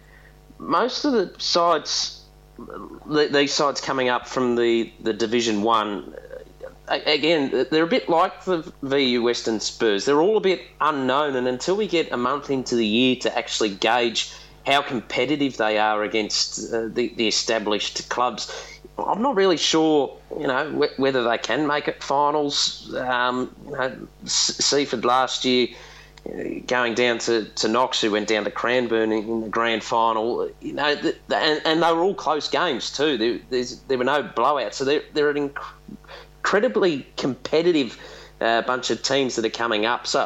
[0.58, 2.22] most of the sides,
[2.58, 6.14] the, these sides coming up from the, the Division One,
[6.88, 10.04] again, they're a bit like the VU Western Spurs.
[10.04, 13.38] They're all a bit unknown, and until we get a month into the year to
[13.38, 14.32] actually gauge
[14.66, 18.52] how competitive they are against uh, the, the established clubs,
[18.98, 22.94] I'm not really sure, you know, whether they can make it finals.
[22.94, 25.68] Um, you know, Seaford last year,
[26.66, 30.72] going down to, to Knox, who went down to Cranbourne in, the grand final, you
[30.72, 33.16] know, the, the, and, and they were all close games too.
[33.50, 35.64] There, there were no blowouts, so they're, they're an inc-
[36.38, 37.98] incredibly competitive
[38.40, 40.06] uh, bunch of teams that are coming up.
[40.06, 40.20] So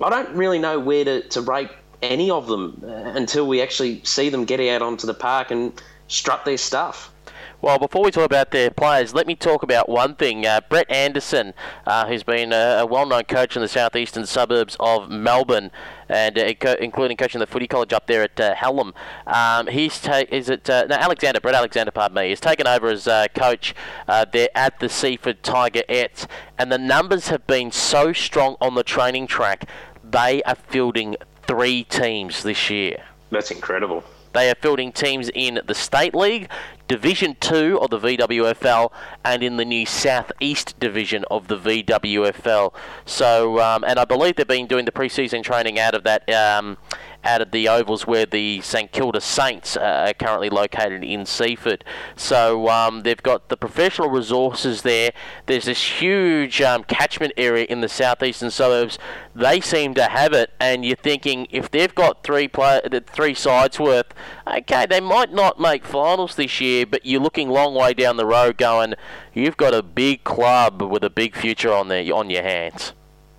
[0.00, 1.70] I, I don't really know where to, to rate
[2.02, 5.72] any of them uh, until we actually see them get out onto the park and
[6.08, 7.12] strut their stuff.
[7.60, 10.46] Well, before we talk about their players, let me talk about one thing.
[10.46, 11.54] Uh, Brett Anderson,
[11.86, 15.72] uh, who's been a, a, well-known coach in the southeastern suburbs of Melbourne,
[16.08, 18.94] and uh, co- including coaching the footy college up there at uh, Hallam.
[19.26, 22.86] Um, he's ta- is it uh, no Alexander Brett Alexander, pardon me, he's taken over
[22.90, 23.74] as uh, coach
[24.06, 28.84] there at the Seaford Tiger Tigerettes, and the numbers have been so strong on the
[28.84, 29.68] training track.
[30.04, 33.02] They are fielding three teams this year.
[33.30, 34.04] That's incredible.
[34.32, 36.50] They are fielding teams in the State League,
[36.86, 38.90] Division 2 of the VWFL,
[39.24, 42.72] and in the new Southeast Division of the VWFL.
[43.04, 46.28] So, um, and I believe they've been doing the preseason training out of that.
[46.32, 46.78] Um,
[47.24, 51.84] out of the ovals where the St Kilda Saints uh, are currently located in Seaford.
[52.16, 55.10] So um, they've got the professional resources there.
[55.46, 58.98] There's this huge um, catchment area in the southeastern suburbs.
[59.34, 63.78] They seem to have it, and you're thinking if they've got three play- three sides
[63.78, 64.14] worth,
[64.46, 68.26] okay, they might not make finals this year, but you're looking long way down the
[68.26, 68.94] road, going,
[69.34, 72.92] you've got a big club with a big future on there on your hands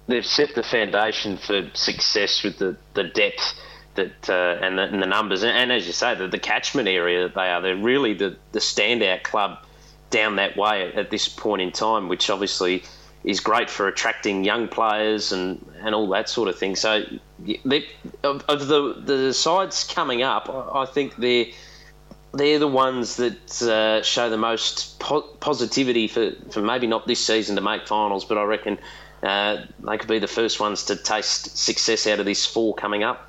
[0.07, 3.53] they've set the foundation for success with the, the depth
[3.99, 6.87] that uh, and, the, and, the, numbers, and, and, as you say, the, the catchment
[6.87, 9.59] area that they are, they're really the, the standout club
[10.09, 12.83] down that way at, at, this point in time, which obviously
[13.23, 16.75] is great for attracting young players and, and all that sort of thing.
[16.75, 17.03] So,
[17.65, 17.85] they,
[18.23, 21.45] of, of, the the sides coming up, I think they're
[22.33, 27.25] they're the ones that uh, show the most po- positivity for, for maybe not this
[27.25, 28.77] season to make finals, but I reckon
[29.23, 33.03] uh, they could be the first ones to taste success out of this four coming
[33.03, 33.28] up.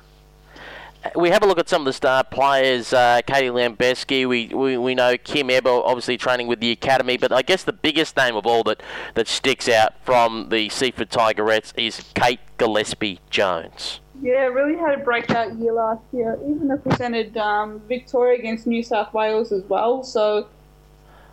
[1.15, 2.93] We have a look at some of the star players.
[2.93, 7.31] Uh, Katie Lambeski, we, we, we know Kim Ebel, obviously training with the academy, but
[7.31, 8.81] I guess the biggest name of all that,
[9.15, 13.99] that sticks out from the Seaford Tigerettes is Kate Gillespie Jones.
[14.21, 16.37] Yeah, really had a breakout year last year.
[16.43, 20.03] Even represented um, Victoria against New South Wales as well.
[20.03, 20.47] So,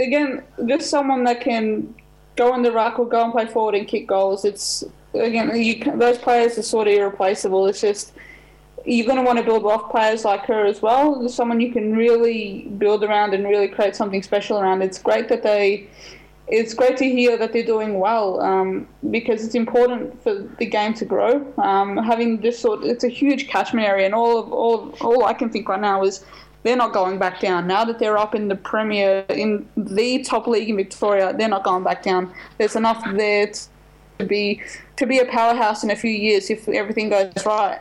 [0.00, 1.94] again, just someone that can
[2.36, 4.46] go in the ruck or go and play forward and kick goals.
[4.46, 7.66] It's again, you, those players are sort of irreplaceable.
[7.66, 8.14] It's just
[8.84, 11.18] you're going to want to build off players like her as well.
[11.18, 14.82] There's Someone you can really build around and really create something special around.
[14.82, 15.88] It's great that they.
[16.50, 20.94] It's great to hear that they're doing well um, because it's important for the game
[20.94, 21.46] to grow.
[21.58, 25.34] Um, having this sort, it's a huge catchment area, and all of, all all I
[25.34, 26.24] can think right now is
[26.62, 27.66] they're not going back down.
[27.66, 31.64] Now that they're up in the Premier, in the top league in Victoria, they're not
[31.64, 32.32] going back down.
[32.56, 33.52] There's enough there
[34.18, 34.62] to be
[34.96, 37.80] to be a powerhouse in a few years if everything goes right.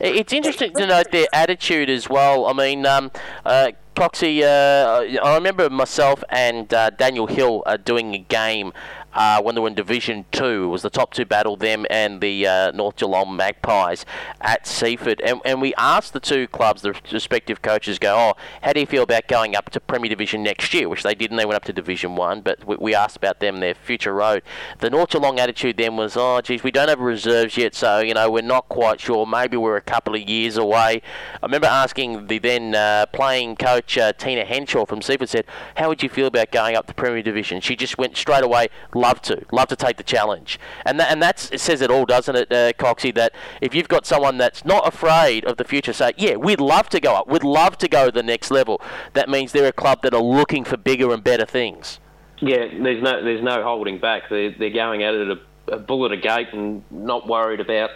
[0.00, 2.46] It's interesting to note their attitude as well.
[2.46, 3.10] I mean, um,
[3.44, 8.72] uh, Coxie, uh, I remember myself and uh, Daniel Hill uh, doing a game
[9.12, 10.64] uh, when they were in Division Two.
[10.64, 14.04] It was the top two battle, them and the uh, North Geelong Magpies
[14.40, 15.20] at Seaford.
[15.20, 18.86] And, and we asked the two clubs, the respective coaches, go, oh, how do you
[18.86, 20.88] feel about going up to Premier Division next year?
[20.88, 21.36] Which they didn't.
[21.36, 24.42] They went up to Division One, but we, we asked about them, their future road.
[24.80, 28.14] The North Geelong attitude then was, oh, geez, we don't have reserves yet, so you
[28.14, 29.26] know we're not quite sure.
[29.26, 31.02] Maybe we're a couple of years away.
[31.42, 35.44] I remember asking the then uh, playing coach uh, Tina Henshaw from Seaford said,
[35.76, 37.60] how would you feel about going up to Premier Division?
[37.60, 38.68] She just went straight away
[39.02, 42.06] love to, love to take the challenge, and that, and that's it says it all,
[42.06, 43.14] doesn't it, uh, Coxie?
[43.14, 46.88] That if you've got someone that's not afraid of the future, say, yeah, we'd love
[46.90, 48.80] to go up, we'd love to go to the next level.
[49.14, 52.00] That means they're a club that are looking for bigger and better things.
[52.40, 54.24] Yeah, there's no there's no holding back.
[54.30, 57.90] They're they're going at it a, a bull at a gate and not worried about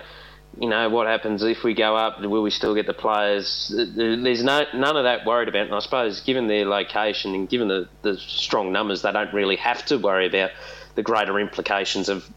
[0.59, 2.21] you know, what happens if we go up?
[2.21, 3.73] Will we still get the players?
[3.75, 5.67] There's no none of that worried about.
[5.67, 9.57] And I suppose, given their location and given the, the strong numbers, they don't really
[9.57, 10.51] have to worry about
[10.97, 12.29] the greater implications of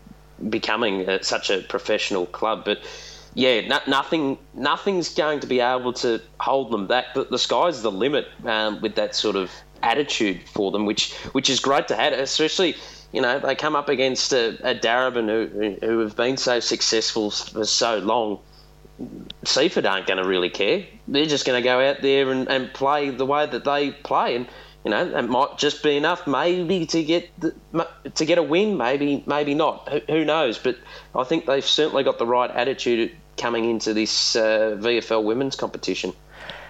[0.50, 2.64] becoming a, such a professional club.
[2.64, 2.80] But
[3.34, 7.14] yeah, no, nothing nothing's going to be able to hold them back.
[7.16, 9.52] The, the sky's the limit um, with that sort of
[9.82, 12.76] attitude for them, which which is great to have, especially
[13.12, 17.32] you know, they come up against a, a Darebin who, who have been so successful
[17.32, 18.40] for so long.
[19.46, 20.86] Seaford aren't going to really care.
[21.08, 24.36] They're just going to go out there and, and play the way that they play,
[24.36, 24.48] and
[24.86, 27.54] you know that might just be enough, maybe to get the,
[28.16, 29.90] to get a win, maybe maybe not.
[29.90, 30.58] Who, who, knows?
[30.58, 30.78] But
[31.16, 36.14] I think they've certainly got the right attitude coming into this uh, VFL women's competition.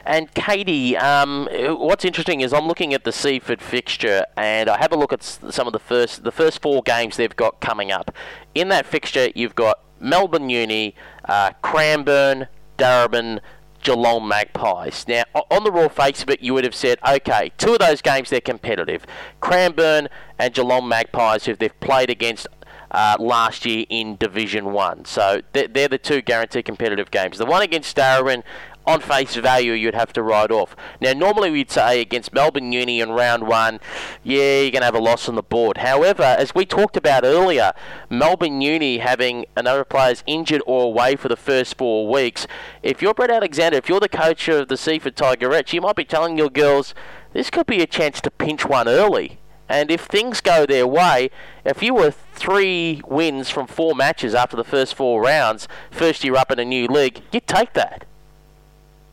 [0.05, 4.91] And Katie, um, what's interesting is I'm looking at the Seaford fixture, and I have
[4.91, 8.15] a look at some of the first the first four games they've got coming up.
[8.55, 10.95] In that fixture, you've got Melbourne Uni,
[11.25, 12.47] uh, Cranbourne,
[12.79, 13.39] Darebin,
[13.81, 15.05] Geelong Magpies.
[15.07, 18.01] Now, on the raw face of it, you would have said, okay, two of those
[18.01, 19.05] games they're competitive.
[19.39, 22.47] Cranbourne and Geelong Magpies, who they've played against
[22.91, 25.05] uh, last year in Division 1.
[25.05, 27.37] So they're, the two guaranteed competitive games.
[27.37, 28.43] The one against Darebin
[28.89, 30.75] on face value you'd have to write off.
[30.99, 33.79] Now, normally we'd say against Melbourne Uni in round one,
[34.23, 35.77] yeah, you're going to have a loss on the board.
[35.77, 37.73] However, as we talked about earlier,
[38.09, 42.47] Melbourne Uni having a number of players injured or away for the first four weeks,
[42.81, 46.03] if you're Brett Alexander, if you're the coach of the Seaford Tigerettes, you might be
[46.03, 46.95] telling your girls,
[47.33, 49.39] this could be a chance to pinch one early.
[49.69, 51.29] And if things go their way,
[51.63, 56.35] if you were three wins from four matches after the first four rounds, first year
[56.35, 58.05] up in a new league, you'd take that.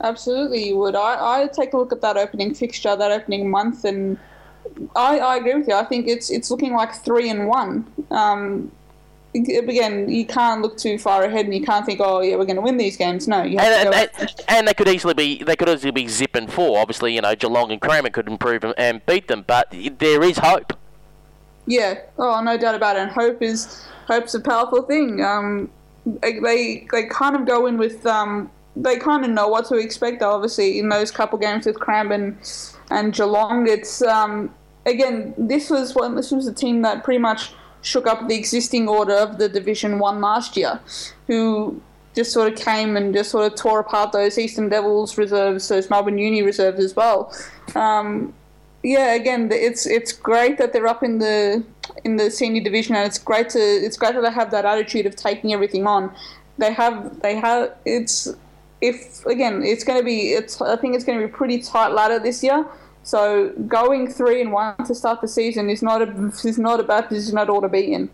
[0.02, 0.94] Absolutely, you would.
[0.94, 4.18] I I take a look at that opening fixture, that opening month, and
[4.94, 5.74] I, I agree with you.
[5.74, 7.86] I think it's it's looking like three and one.
[8.10, 8.70] Um,
[9.34, 12.56] again, you can't look too far ahead, and you can't think, oh yeah, we're going
[12.56, 13.26] to win these games.
[13.26, 16.08] No, you have and, to and, and, they could easily be they could easily be
[16.08, 16.78] zip and four.
[16.78, 20.72] Obviously, you know Geelong and Cranbourne could improve and beat them, but there is hope.
[21.66, 23.00] Yeah, oh no doubt about it.
[23.00, 25.22] And hope is hope's a powerful thing.
[25.22, 25.70] Um,
[26.04, 30.22] they they kind of go in with um, they kind of know what to expect.
[30.22, 32.38] Obviously, in those couple games with Cranbourne
[32.90, 34.54] and Geelong, it's um,
[34.84, 36.14] again this was one.
[36.14, 37.52] This was a team that pretty much
[37.82, 40.80] shook up the existing order of the Division One last year,
[41.26, 41.80] who
[42.14, 45.88] just sort of came and just sort of tore apart those Eastern Devils reserves, those
[45.90, 47.32] Melbourne Uni reserves as well.
[47.74, 48.34] Um,
[48.82, 51.64] yeah, again, it's it's great that they're up in the
[52.04, 55.06] in the senior division, and it's great to it's great that they have that attitude
[55.06, 56.14] of taking everything on.
[56.58, 58.34] They have they have it's
[58.80, 61.88] if again, it's going to be, it's, I think it's going to be pretty tight
[61.88, 62.66] ladder this year.
[63.02, 66.82] So going three and one to start the season is not a is not a
[66.82, 68.10] bad position at all to be in.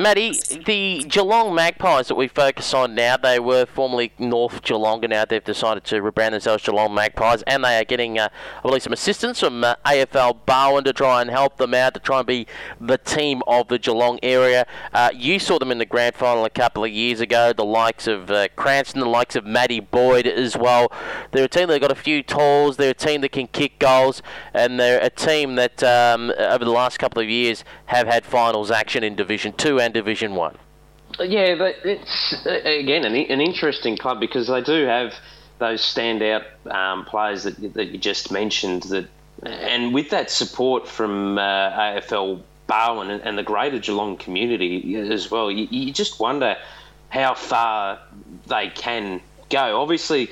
[0.00, 0.32] Maddie,
[0.64, 5.26] the Geelong Magpies that we focus on now, they were formerly North Geelong, and now
[5.26, 8.30] they've decided to rebrand themselves Geelong Magpies, and they are getting, uh,
[8.60, 12.00] I believe, some assistance from uh, AFL Barwon to try and help them out, to
[12.00, 12.46] try and be
[12.80, 14.66] the team of the Geelong area.
[14.94, 18.06] Uh, you saw them in the grand final a couple of years ago, the likes
[18.06, 20.90] of uh, Cranston, the likes of Maddie Boyd as well.
[21.32, 24.22] They're a team that got a few tools, they're a team that can kick goals,
[24.54, 28.70] and they're a team that, um, over the last couple of years, have had finals
[28.70, 30.56] action in Division 2 and Division One.
[31.18, 35.12] Yeah, but it's again an, an interesting club because they do have
[35.58, 38.84] those standout um, players that that you just mentioned.
[38.84, 39.08] That
[39.42, 45.28] and with that support from uh, AFL Barwon and, and, the greater Geelong community as
[45.28, 46.56] well, you, you just wonder
[47.08, 47.98] how far
[48.46, 49.80] they can go.
[49.80, 50.30] Obviously,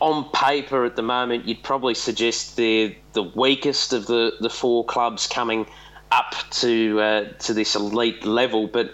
[0.00, 4.84] on paper at the moment, you'd probably suggest they're the weakest of the, the four
[4.84, 5.66] clubs coming
[6.12, 8.92] up to uh, to this elite level, but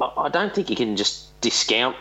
[0.00, 1.96] I don't think you can just discount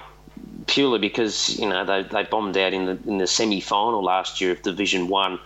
[0.67, 4.41] purely because you know they, they bombed out in the in the semi final last
[4.41, 5.39] year of Division One.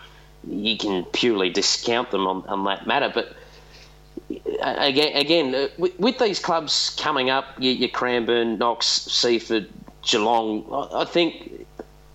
[0.47, 3.36] You can purely discount them on, on that matter, but
[4.62, 9.70] uh, again, again uh, with, with, these clubs coming up, your, your Cranbourne, Knox, Seaford,
[10.02, 11.68] Geelong, I, I think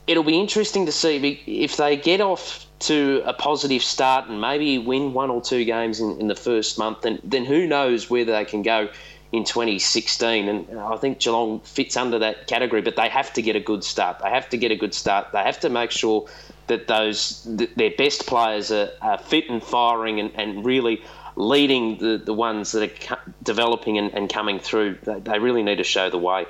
[0.09, 4.79] it'll be interesting to see if they get off to a positive start and maybe
[4.79, 8.25] win one or two games in, in the first month, then then who knows where
[8.25, 8.89] they can go
[9.33, 10.49] in 2016.
[10.49, 13.85] And I think Geelong fits under that category, but they have to get a good
[13.85, 14.21] start.
[14.23, 15.33] They have to get a good start.
[15.33, 16.27] They have to make sure
[16.67, 21.03] that those their best players are, are fit and firing and, and really
[21.37, 24.99] leading the, the ones that are developing and, and coming through.
[25.03, 26.47] They, they really need to show the way.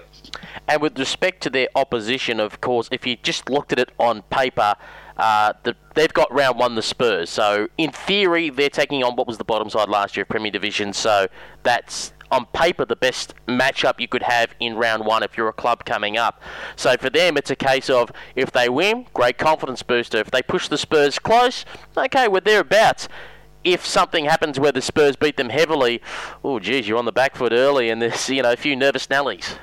[0.69, 4.23] And with respect to their opposition, of course, if you just looked at it on
[4.23, 4.75] paper,
[5.17, 7.31] uh, the, they've got round one the Spurs.
[7.31, 10.51] So in theory, they're taking on what was the bottom side last year of Premier
[10.51, 10.93] Division.
[10.93, 11.29] So
[11.63, 15.53] that's on paper the best matchup you could have in round one if you're a
[15.53, 16.43] club coming up.
[16.75, 20.19] So for them, it's a case of if they win, great confidence booster.
[20.19, 21.65] If they push the Spurs close,
[21.97, 23.09] okay, we're thereabouts.
[23.65, 26.01] If something happens where the Spurs beat them heavily,
[26.45, 29.07] oh geez, you're on the back foot early, and there's you know a few nervous
[29.09, 29.57] Nellies.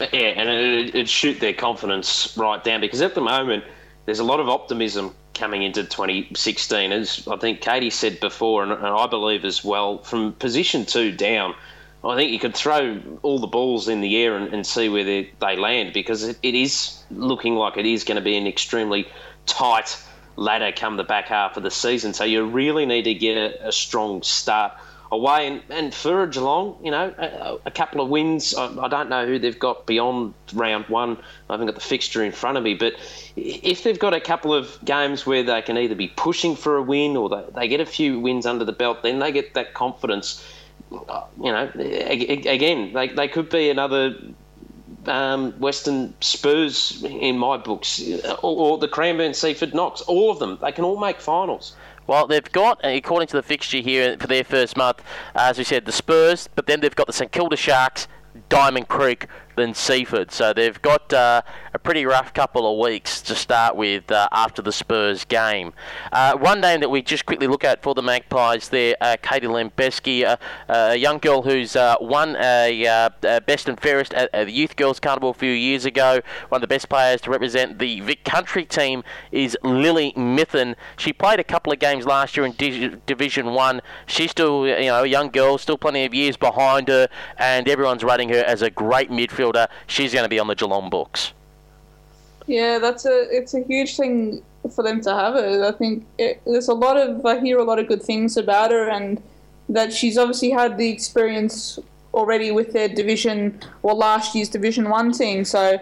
[0.00, 3.64] Yeah, and it, it shoot their confidence right down because at the moment
[4.06, 6.92] there's a lot of optimism coming into 2016.
[6.92, 11.12] As I think Katie said before, and, and I believe as well, from position two
[11.12, 11.54] down,
[12.04, 15.04] I think you could throw all the balls in the air and, and see where
[15.04, 18.46] they, they land because it, it is looking like it is going to be an
[18.46, 19.08] extremely
[19.46, 19.96] tight
[20.36, 22.12] ladder come the back half of the season.
[22.12, 24.72] So you really need to get a, a strong start
[25.14, 25.46] away.
[25.46, 28.54] And, and for Geelong, you know, a, a couple of wins.
[28.54, 31.16] I, I, don't know who they've got beyond round one.
[31.48, 32.74] I haven't got the fixture in front of me.
[32.74, 32.94] But
[33.36, 36.82] if they've got a couple of games where they can either be pushing for a
[36.82, 39.74] win or they, they get a few wins under the belt, then they get that
[39.74, 40.44] confidence.
[40.90, 41.02] You
[41.38, 44.16] know, again, they, they could be another
[45.06, 48.02] um, Western Spurs in my books,
[48.42, 50.00] or, or the Cranbourne Seaford Knox.
[50.02, 51.74] All of them, they can all make finals.
[52.06, 55.00] Well, they've got, uh, according to the fixture here for their first month,
[55.34, 58.08] uh, as we said, the Spurs, but then they've got the St Kilda Sharks,
[58.48, 59.26] Diamond Creek,
[59.56, 60.30] than Seaford.
[60.30, 61.42] So they've got uh,
[61.72, 65.72] a pretty rough couple of weeks to start with uh, after the Spurs game.
[66.12, 69.46] Uh, one name that we just quickly look at for the Magpies there, uh, Katie
[69.46, 70.36] Lambeski, uh,
[70.68, 73.10] a young girl who's uh, won a,
[73.46, 76.20] Best and Fairest at, at, the Youth Girls Carnival a few years ago.
[76.48, 79.02] One of the best players to represent the Vic Country team
[79.32, 80.74] is Lily Mithen.
[80.96, 83.80] She played a couple of games last year in Di- Division 1.
[84.06, 88.04] She's still you know, a young girl, still plenty of years behind her, and everyone's
[88.04, 89.68] rating her as a great midfielder midfielder.
[89.86, 91.32] She's going to be on the Geelong books.
[92.46, 94.42] Yeah, that's a it's a huge thing
[94.74, 95.64] for them to have her.
[95.66, 98.70] I think it, there's a lot of I hear a lot of good things about
[98.70, 99.22] her, and
[99.68, 101.78] that she's obviously had the experience
[102.12, 105.44] already with their division or last year's Division One team.
[105.44, 105.80] So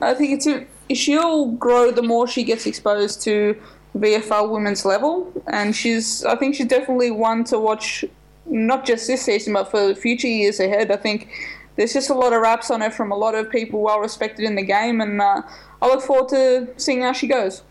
[0.00, 3.60] I think it's a, she'll grow the more she gets exposed to
[3.98, 8.04] VFL women's level, and she's I think she's definitely one to watch,
[8.46, 10.92] not just this season but for future years ahead.
[10.92, 11.28] I think
[11.76, 14.44] there's just a lot of raps on her from a lot of people well respected
[14.44, 15.42] in the game, and uh,
[15.82, 17.62] I look forward to seeing how she goes.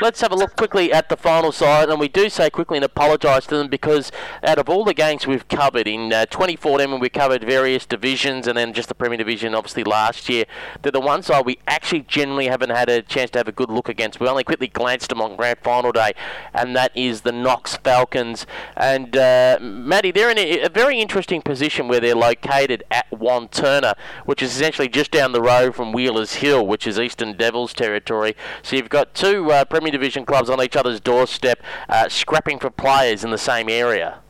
[0.00, 2.84] Let's have a look quickly at the final side, and we do say quickly and
[2.84, 4.10] apologise to them because
[4.42, 8.48] out of all the games we've covered in uh, 2014, when we covered various divisions
[8.48, 10.46] and then just the Premier Division, obviously last year,
[10.82, 13.70] they're the one side we actually generally haven't had a chance to have a good
[13.70, 14.18] look against.
[14.18, 16.12] We only quickly glanced them on Grand Final day,
[16.52, 18.46] and that is the Knox Falcons.
[18.76, 23.94] And uh, Maddie, they're in a, a, very interesting position where they're located at Wantirna,
[24.24, 28.34] which is essentially just down the road from Wheelers Hill, which is Eastern Devils territory.
[28.64, 32.70] So you've got two uh, Premier Division clubs on each other's doorstep, uh, scrapping for
[32.70, 34.20] players in the same area.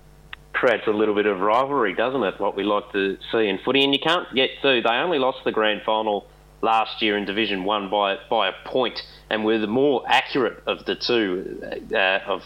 [0.52, 2.40] creates a little bit of rivalry, doesn't it?
[2.40, 4.80] What we like to see in footy, and you can't get to.
[4.80, 6.26] They only lost the grand final
[6.62, 10.84] last year in Division One by by a point, and were the more accurate of
[10.86, 11.60] the two
[11.92, 12.42] uh, of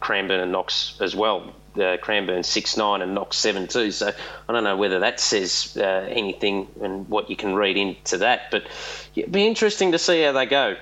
[0.00, 1.52] Cranbourne and Knox as well.
[1.78, 3.90] Uh, Cranbourne six nine and Knox seven two.
[3.90, 4.10] So
[4.48, 8.50] I don't know whether that says uh, anything and what you can read into that,
[8.50, 8.64] but
[9.14, 10.76] it'd be interesting to see how they go.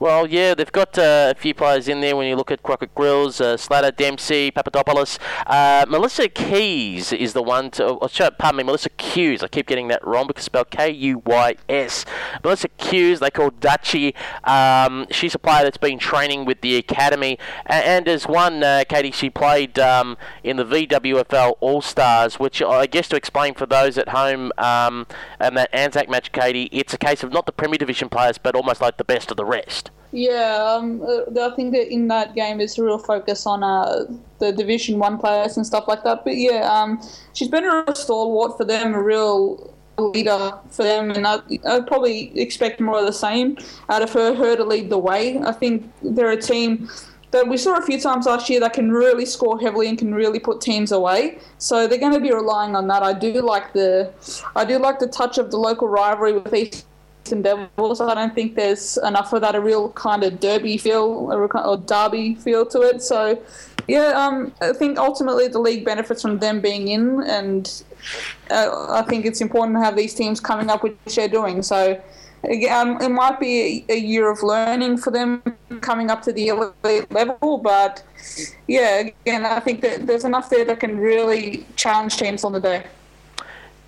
[0.00, 2.94] Well, yeah, they've got uh, a few players in there when you look at Crockett
[2.94, 5.18] Grills, uh, Slater, Dempsey, Papadopoulos.
[5.44, 7.84] Uh, Melissa Keys is the one to.
[7.84, 9.42] Oh, pardon me, Melissa Kuys.
[9.42, 12.04] I keep getting that wrong because it's spelled K U Y S.
[12.44, 14.14] Melissa Kuys, they call Dutchy.
[14.44, 17.36] Um, she's a player that's been training with the academy.
[17.66, 22.62] And, and as one, uh, Katie, she played um, in the VWFL All Stars, which
[22.62, 25.08] I guess to explain for those at home um,
[25.40, 28.54] and that Anzac match, Katie, it's a case of not the Premier Division players, but
[28.54, 29.87] almost like the best of the rest.
[30.10, 34.06] Yeah, um, uh, I think that in that game is a real focus on uh,
[34.38, 36.24] the Division One players and stuff like that.
[36.24, 37.02] But yeah, um,
[37.34, 41.86] she's been a real stalwart for them, a real leader for them, and I, I'd
[41.86, 43.58] probably expect more of the same
[43.90, 45.38] out of her, her to lead the way.
[45.40, 46.88] I think they're a team
[47.30, 50.14] that we saw a few times last year that can really score heavily and can
[50.14, 51.38] really put teams away.
[51.58, 53.02] So they're going to be relying on that.
[53.02, 54.10] I do like the,
[54.56, 56.86] I do like the touch of the local rivalry with East
[57.32, 58.00] and Devils.
[58.00, 62.34] I don't think there's enough of that a real kind of derby feel or derby
[62.36, 63.02] feel to it.
[63.02, 63.40] So,
[63.86, 67.82] yeah, um, I think ultimately the league benefits from them being in, and
[68.50, 71.62] uh, I think it's important to have these teams coming up, which they're doing.
[71.62, 72.00] So.
[72.44, 75.42] Um, it might be a, a, year of learning for them
[75.80, 78.04] coming up to the elite level, but
[78.68, 82.60] yeah, again, I think that there's enough there that can really challenge teams on the
[82.60, 82.84] day.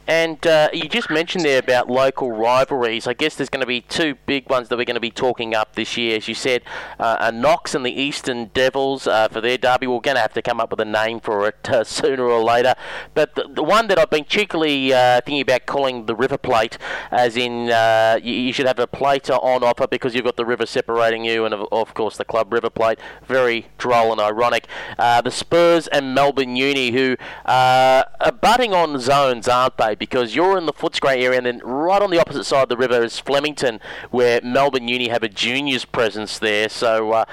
[0.06, 3.06] And uh, you just mentioned there about local rivalries.
[3.06, 5.54] I guess there's going to be two big ones that we're going to be talking
[5.54, 6.16] up this year.
[6.16, 6.62] As you said,
[6.98, 9.86] uh, Knox and the Eastern Devils uh, for their derby.
[9.86, 12.42] We're going to have to come up with a name for it uh, sooner or
[12.42, 12.74] later.
[13.14, 16.76] But the, the, one that I've been cheekily uh, thinking about calling the River Plate,
[17.12, 20.44] as in uh, you, you, should have a plate on offer because you've got the
[20.44, 22.98] river separating you, and of, of course the club River Plate.
[23.24, 24.66] Very droll and ironic.
[24.98, 28.06] the Spurs and Melbourne Uni, who are
[28.40, 29.94] butting on zones, aren't they?
[30.00, 32.76] Because you're in the Footscray area, and then right on the opposite side of the
[32.76, 33.78] river is Flemington,
[34.10, 36.68] where Melbourne Uni have a juniors presence there.
[36.68, 37.24] So uh,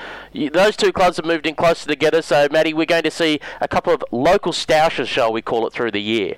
[0.51, 2.21] those two clubs have moved in closer together.
[2.21, 5.73] So, Maddie, we're going to see a couple of local stoushes, shall we call it,
[5.73, 6.35] through the year.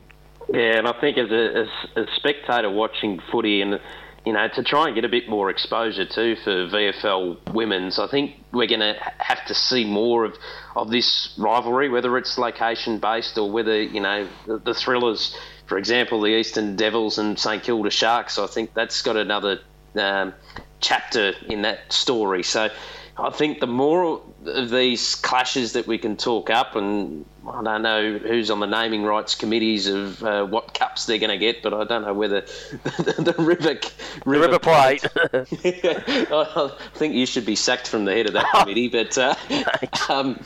[0.53, 3.79] Yeah, and I think as a, as a spectator watching footy and
[4.25, 8.07] you know, to try and get a bit more exposure too for VFL women's, I
[8.07, 10.35] think we're going to have to see more of,
[10.75, 15.35] of this rivalry, whether it's location based or whether, you know, the, the thrillers
[15.69, 18.39] for example, the Eastern Devils and St Kilda Sharks.
[18.39, 19.61] I think that's got another
[19.95, 20.33] um,
[20.81, 22.41] chapter in that story.
[22.41, 22.69] So
[23.15, 27.83] I think the more of these clashes that we can talk up, and I don't
[27.83, 31.61] know who's on the naming rights committees of uh, what cups they're going to get,
[31.61, 32.41] but I don't know whether
[32.71, 33.79] the, the river
[34.25, 35.05] river, river plate.
[36.33, 39.15] I think you should be sacked from the head of that committee, but.
[39.17, 39.35] Uh,
[40.09, 40.39] um,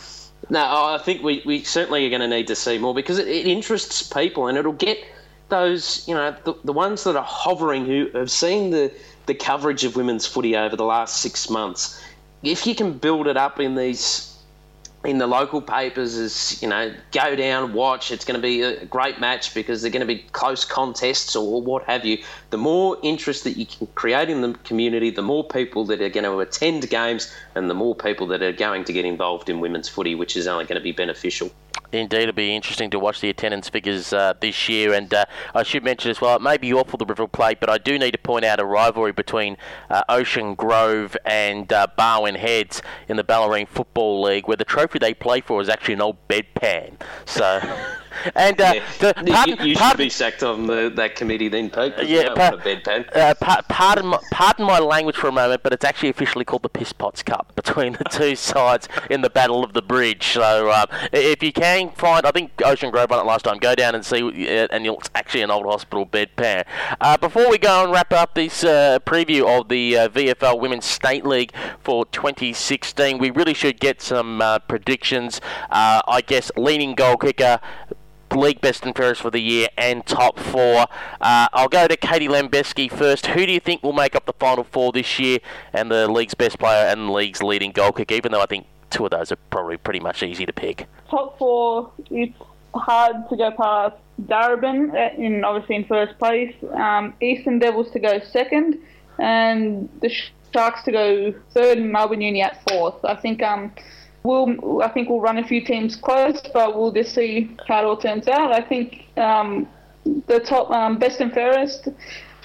[0.54, 3.28] no, I think we, we certainly are going to need to see more because it,
[3.28, 5.04] it interests people and it'll get
[5.49, 8.91] those, you know, the, the ones that are hovering who have seen the,
[9.26, 11.99] the coverage of women's footy over the last six months.
[12.43, 14.32] If you can build it up in these
[15.06, 18.12] in the local papers is you know go down watch.
[18.12, 21.62] It's going to be a great match because they're going to be close contests or
[21.62, 22.24] what have you.
[22.51, 26.10] The more interest that you can create in the community the more people that are
[26.10, 29.60] going to attend games and the more people that are going to get involved in
[29.60, 31.51] women's footy which is only going to be beneficial
[31.94, 34.94] Indeed, it'll be interesting to watch the attendance figures uh, this year.
[34.94, 37.70] And uh, I should mention as well, it may be awful the River Plate, but
[37.70, 39.58] I do need to point out a rivalry between
[39.89, 45.00] uh, Ocean Grove and uh, Barwon Heads in the Bellarine Football League, where the trophy
[45.00, 47.00] they play for is actually an old bedpan.
[47.26, 47.62] So.
[48.36, 48.84] And uh, yeah.
[48.99, 51.93] the, pardon, you, you should be sacked on the, that committee then, Pete.
[52.03, 53.16] Yeah, pa- bedpan.
[53.16, 56.64] Uh, pa- pardon, my, pardon my language for a moment, but it's actually officially called
[56.64, 60.28] the Piss Pots Cup between the two sides in the Battle of the Bridge.
[60.28, 63.57] So uh, if you can find, I think Ocean Grove won it last time.
[63.57, 66.66] Go down and see, uh, and it's actually an old hospital bedpan.
[66.99, 70.85] Uh, before we go and wrap up this uh, preview of the uh, VFL Women's
[70.85, 75.41] State League for 2016, we really should get some predictions.
[75.69, 77.60] I guess leaning goal kicker
[78.35, 80.88] league best and fairest for the year and top four.
[81.22, 83.27] Uh, I'll go to Katie Lambeski first.
[83.27, 85.39] Who do you think will make up the final four this year
[85.73, 88.65] and the league's best player and the league's leading goal kick, even though I think
[88.89, 90.88] two of those are probably pretty much easy to pick?
[91.10, 92.38] Top four, it's
[92.73, 97.99] hard to go past Darebin uh, in obviously in first place, um, Eastern Devils to
[97.99, 98.77] go second,
[99.18, 100.11] and the
[100.53, 103.03] Sharks to go third, and Melbourne Uni at fourth.
[103.03, 103.72] I think um,
[104.24, 107.86] we'll I think we'll run a few teams close, but we'll just see how it
[107.86, 108.52] all turns out.
[108.52, 109.68] I think um,
[110.28, 111.88] the top um, best and fairest.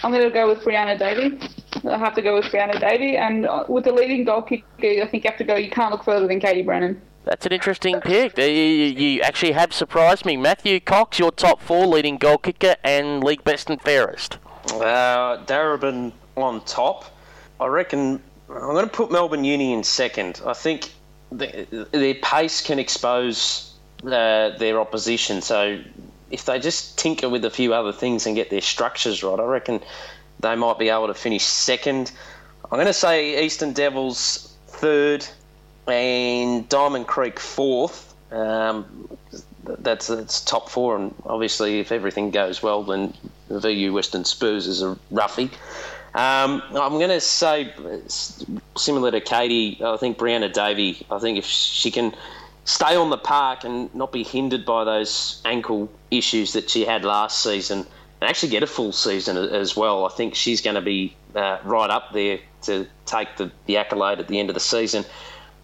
[0.03, 1.41] I'm going to go with Brianna Davey.
[1.85, 5.07] I have to go with Brianna Davey, and uh, with the leading goal kicker, I
[5.09, 5.57] think you have to go.
[5.57, 7.01] You can't look further than Katie Brennan.
[7.25, 8.39] That's an interesting pick.
[8.39, 10.37] You, you actually have surprised me.
[10.37, 14.39] Matthew Cox, your top four leading goal kicker and league best and fairest.
[14.73, 17.05] Uh, Darebin on top.
[17.61, 20.41] I reckon I'm going to put Melbourne Uni in second.
[20.47, 20.91] I think
[21.31, 23.75] the, their pace can expose
[24.05, 25.43] uh, their opposition.
[25.43, 25.81] So
[26.31, 29.45] if they just tinker with a few other things and get their structures right, I
[29.45, 29.81] reckon
[30.41, 32.13] they might be able to finish second.
[32.65, 35.27] I'm going to say Eastern Devils third
[35.87, 38.15] and Diamond Creek fourth.
[38.31, 39.09] Um,
[39.65, 43.15] that's that's top four, and obviously, if everything goes well, then
[43.51, 45.51] VU Western Spurs is a roughie.
[46.19, 47.73] Um, I'm going to say,
[48.77, 51.07] similar to Katie, I think Brianna Davey.
[51.13, 52.13] I think if she can
[52.65, 57.05] stay on the park and not be hindered by those ankle issues that she had
[57.05, 57.87] last season,
[58.21, 61.59] and actually get a full season as well, I think she's going to be uh,
[61.63, 65.05] right up there to take the, the accolade at the end of the season.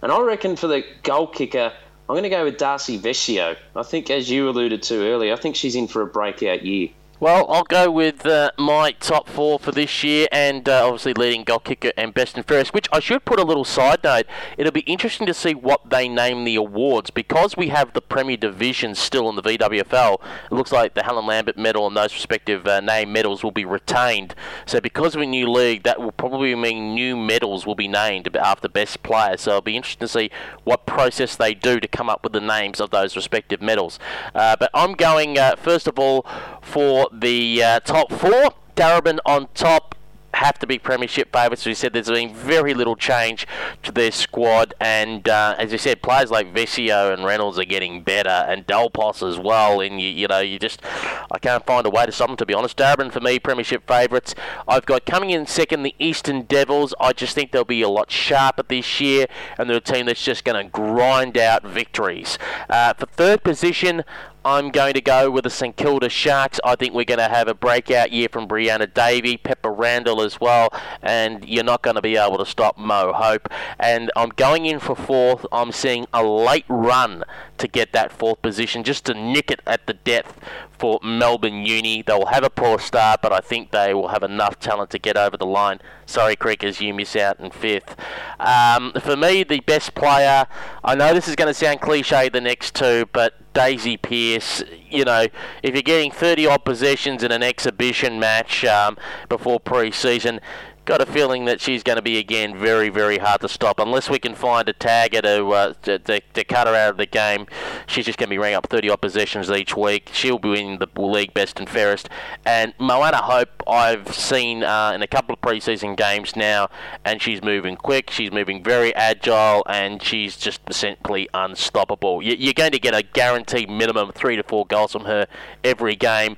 [0.03, 1.73] And I reckon for the goal kicker,
[2.09, 3.57] I'm going to go with Darcy Vescio.
[3.75, 6.91] I think, as you alluded to earlier, I think she's in for a breakout year.
[7.25, 11.43] Well, I'll go with uh, my top four for this year, and uh, obviously leading
[11.43, 12.75] goal kicker and best and fairest.
[12.75, 14.27] Which I should put a little side note.
[14.59, 18.37] It'll be interesting to see what they name the awards because we have the Premier
[18.37, 20.21] Division still in the VWFL.
[20.51, 23.65] It looks like the Helen Lambert Medal and those respective uh, name medals will be
[23.65, 24.35] retained.
[24.67, 28.37] So because of a new league, that will probably mean new medals will be named
[28.37, 29.41] after best players.
[29.41, 30.31] So it'll be interesting to see
[30.65, 33.99] what process they do to come up with the names of those respective medals.
[34.35, 36.27] Uh, but I'm going uh, first of all
[36.61, 38.55] for the uh, top four.
[38.77, 39.95] Darebin on top,
[40.35, 41.65] have to be premiership favourites.
[41.65, 43.47] We said there's been very little change
[43.83, 48.03] to their squad, and uh, as you said, players like Vescio and Reynolds are getting
[48.03, 49.81] better, and Dolpos as well.
[49.81, 50.83] And you, you know, you just
[51.31, 52.37] I can't find a way to stop them.
[52.37, 54.35] To be honest, Darebin for me, premiership favourites.
[54.67, 56.95] I've got coming in second the Eastern Devils.
[57.01, 59.27] I just think they'll be a lot sharper this year,
[59.59, 62.39] and they're a team that's just going to grind out victories.
[62.69, 64.05] Uh, for third position,
[64.45, 66.61] I'm going to go with the St Kilda Sharks.
[66.65, 70.41] I think we're going to have a breakout year from Brianna Davey, Pepper Randall as
[70.41, 70.69] well,
[71.01, 73.49] and you're not going to be able to stop Mo Hope.
[73.79, 75.47] And I'm going in for fourth.
[75.51, 77.25] I'm seeing a late run
[77.57, 80.39] to get that fourth position, just to nick it at the depth
[80.79, 82.03] for Melbourne Uni.
[82.03, 85.17] They'll have a poor start, but I think they will have enough talent to get
[85.17, 85.81] over the line.
[86.05, 87.97] Sorry, Creekers, you miss out in fifth.
[88.39, 90.47] Um, for me, the best player,
[90.83, 95.05] I know this is going to sound cliche, the next two, but Daisy Pearce, you
[95.05, 95.27] know,
[95.63, 98.99] if you're getting 30 odd possessions in an exhibition match um,
[99.29, 100.41] before pre season,
[100.85, 104.11] got a feeling that she's going to be again very, very hard to stop unless
[104.11, 107.07] we can find a tagger to, uh, to, to, to, cut her out of the
[107.07, 107.47] game.
[107.87, 110.11] She's just going to be ringing up 30 oppositions each week.
[110.13, 112.09] She'll be in the league best and fairest.
[112.45, 116.69] And Moana Hope, I've seen uh, in a couple of preseason games now,
[117.05, 118.11] and she's moving quick.
[118.11, 122.23] She's moving very agile, and she's just simply unstoppable.
[122.23, 125.27] You're going to get a guaranteed minimum three to four goals from her
[125.65, 126.37] every game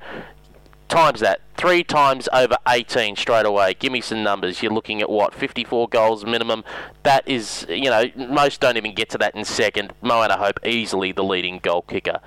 [0.87, 3.73] times that three times over 18 straight away.
[3.73, 4.61] Give me some numbers.
[4.61, 6.63] You're looking at what 54 goals minimum.
[7.03, 9.93] That is, you know, most don't even get to that in second.
[10.01, 12.19] Moana Hope easily the leading goal kicker.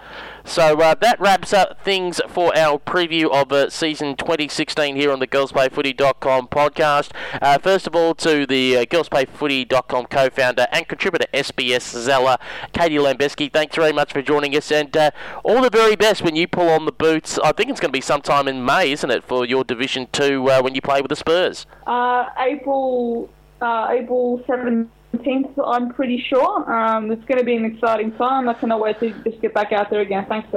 [0.45, 5.21] So uh, that wraps up things for our preview of uh, season 2016 here on
[5.21, 7.11] the GirlsPlayFooty.com podcast.
[7.41, 12.39] Uh, first of all, to the uh, GirlsPlayFooty.com co-founder and contributor SBS Zela,
[12.73, 13.53] Katie Lambeski.
[13.53, 15.11] Thanks very much for joining us, and uh,
[15.45, 17.39] all the very best when you pull on the boots.
[17.39, 20.51] I think it's going to be sometime in May, isn't it, for your Division Two
[20.51, 21.67] uh, when you play with the Spurs?
[21.87, 23.31] Uh, April,
[23.63, 26.73] April 7th 17th, I'm pretty sure.
[26.73, 28.49] Um, it's going to be an exciting time.
[28.49, 30.27] I cannot wait to just get back out there again.
[30.27, 30.49] Thanks.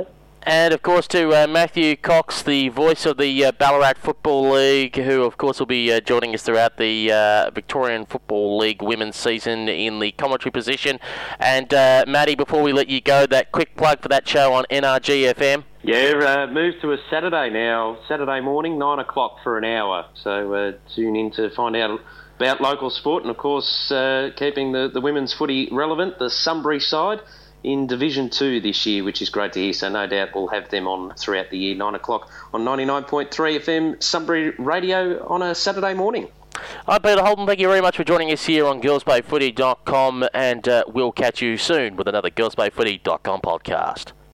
[0.45, 4.98] And of course to uh, Matthew Cox, the voice of the uh, Ballarat Football League,
[4.98, 9.15] who of course will be uh, joining us throughout the uh, Victorian Football League women's
[9.15, 10.99] season in the commentary position.
[11.40, 14.65] And uh, Matty, before we let you go, that quick plug for that show on
[14.70, 15.64] NRG FM.
[15.82, 20.07] Yeah, uh, moved to a Saturday now, Saturday morning, nine o'clock for an hour.
[20.14, 22.02] So tune in to find out
[22.36, 26.82] about local sport and, of course, uh, keeping the, the women's footy relevant, the Sunbury
[26.82, 27.22] side
[27.64, 29.73] in Division 2 this year, which is great to hear.
[29.73, 34.03] So, no doubt we'll have them on throughout the year, 9 o'clock on 99.3 FM
[34.03, 36.27] Sunbury Radio on a Saturday morning.
[36.88, 40.84] Right, Peter Holden, thank you very much for joining us here on girlsplayfooty.com, and uh,
[40.88, 44.14] we'll catch you soon with another girlsplayfooty.com podcast.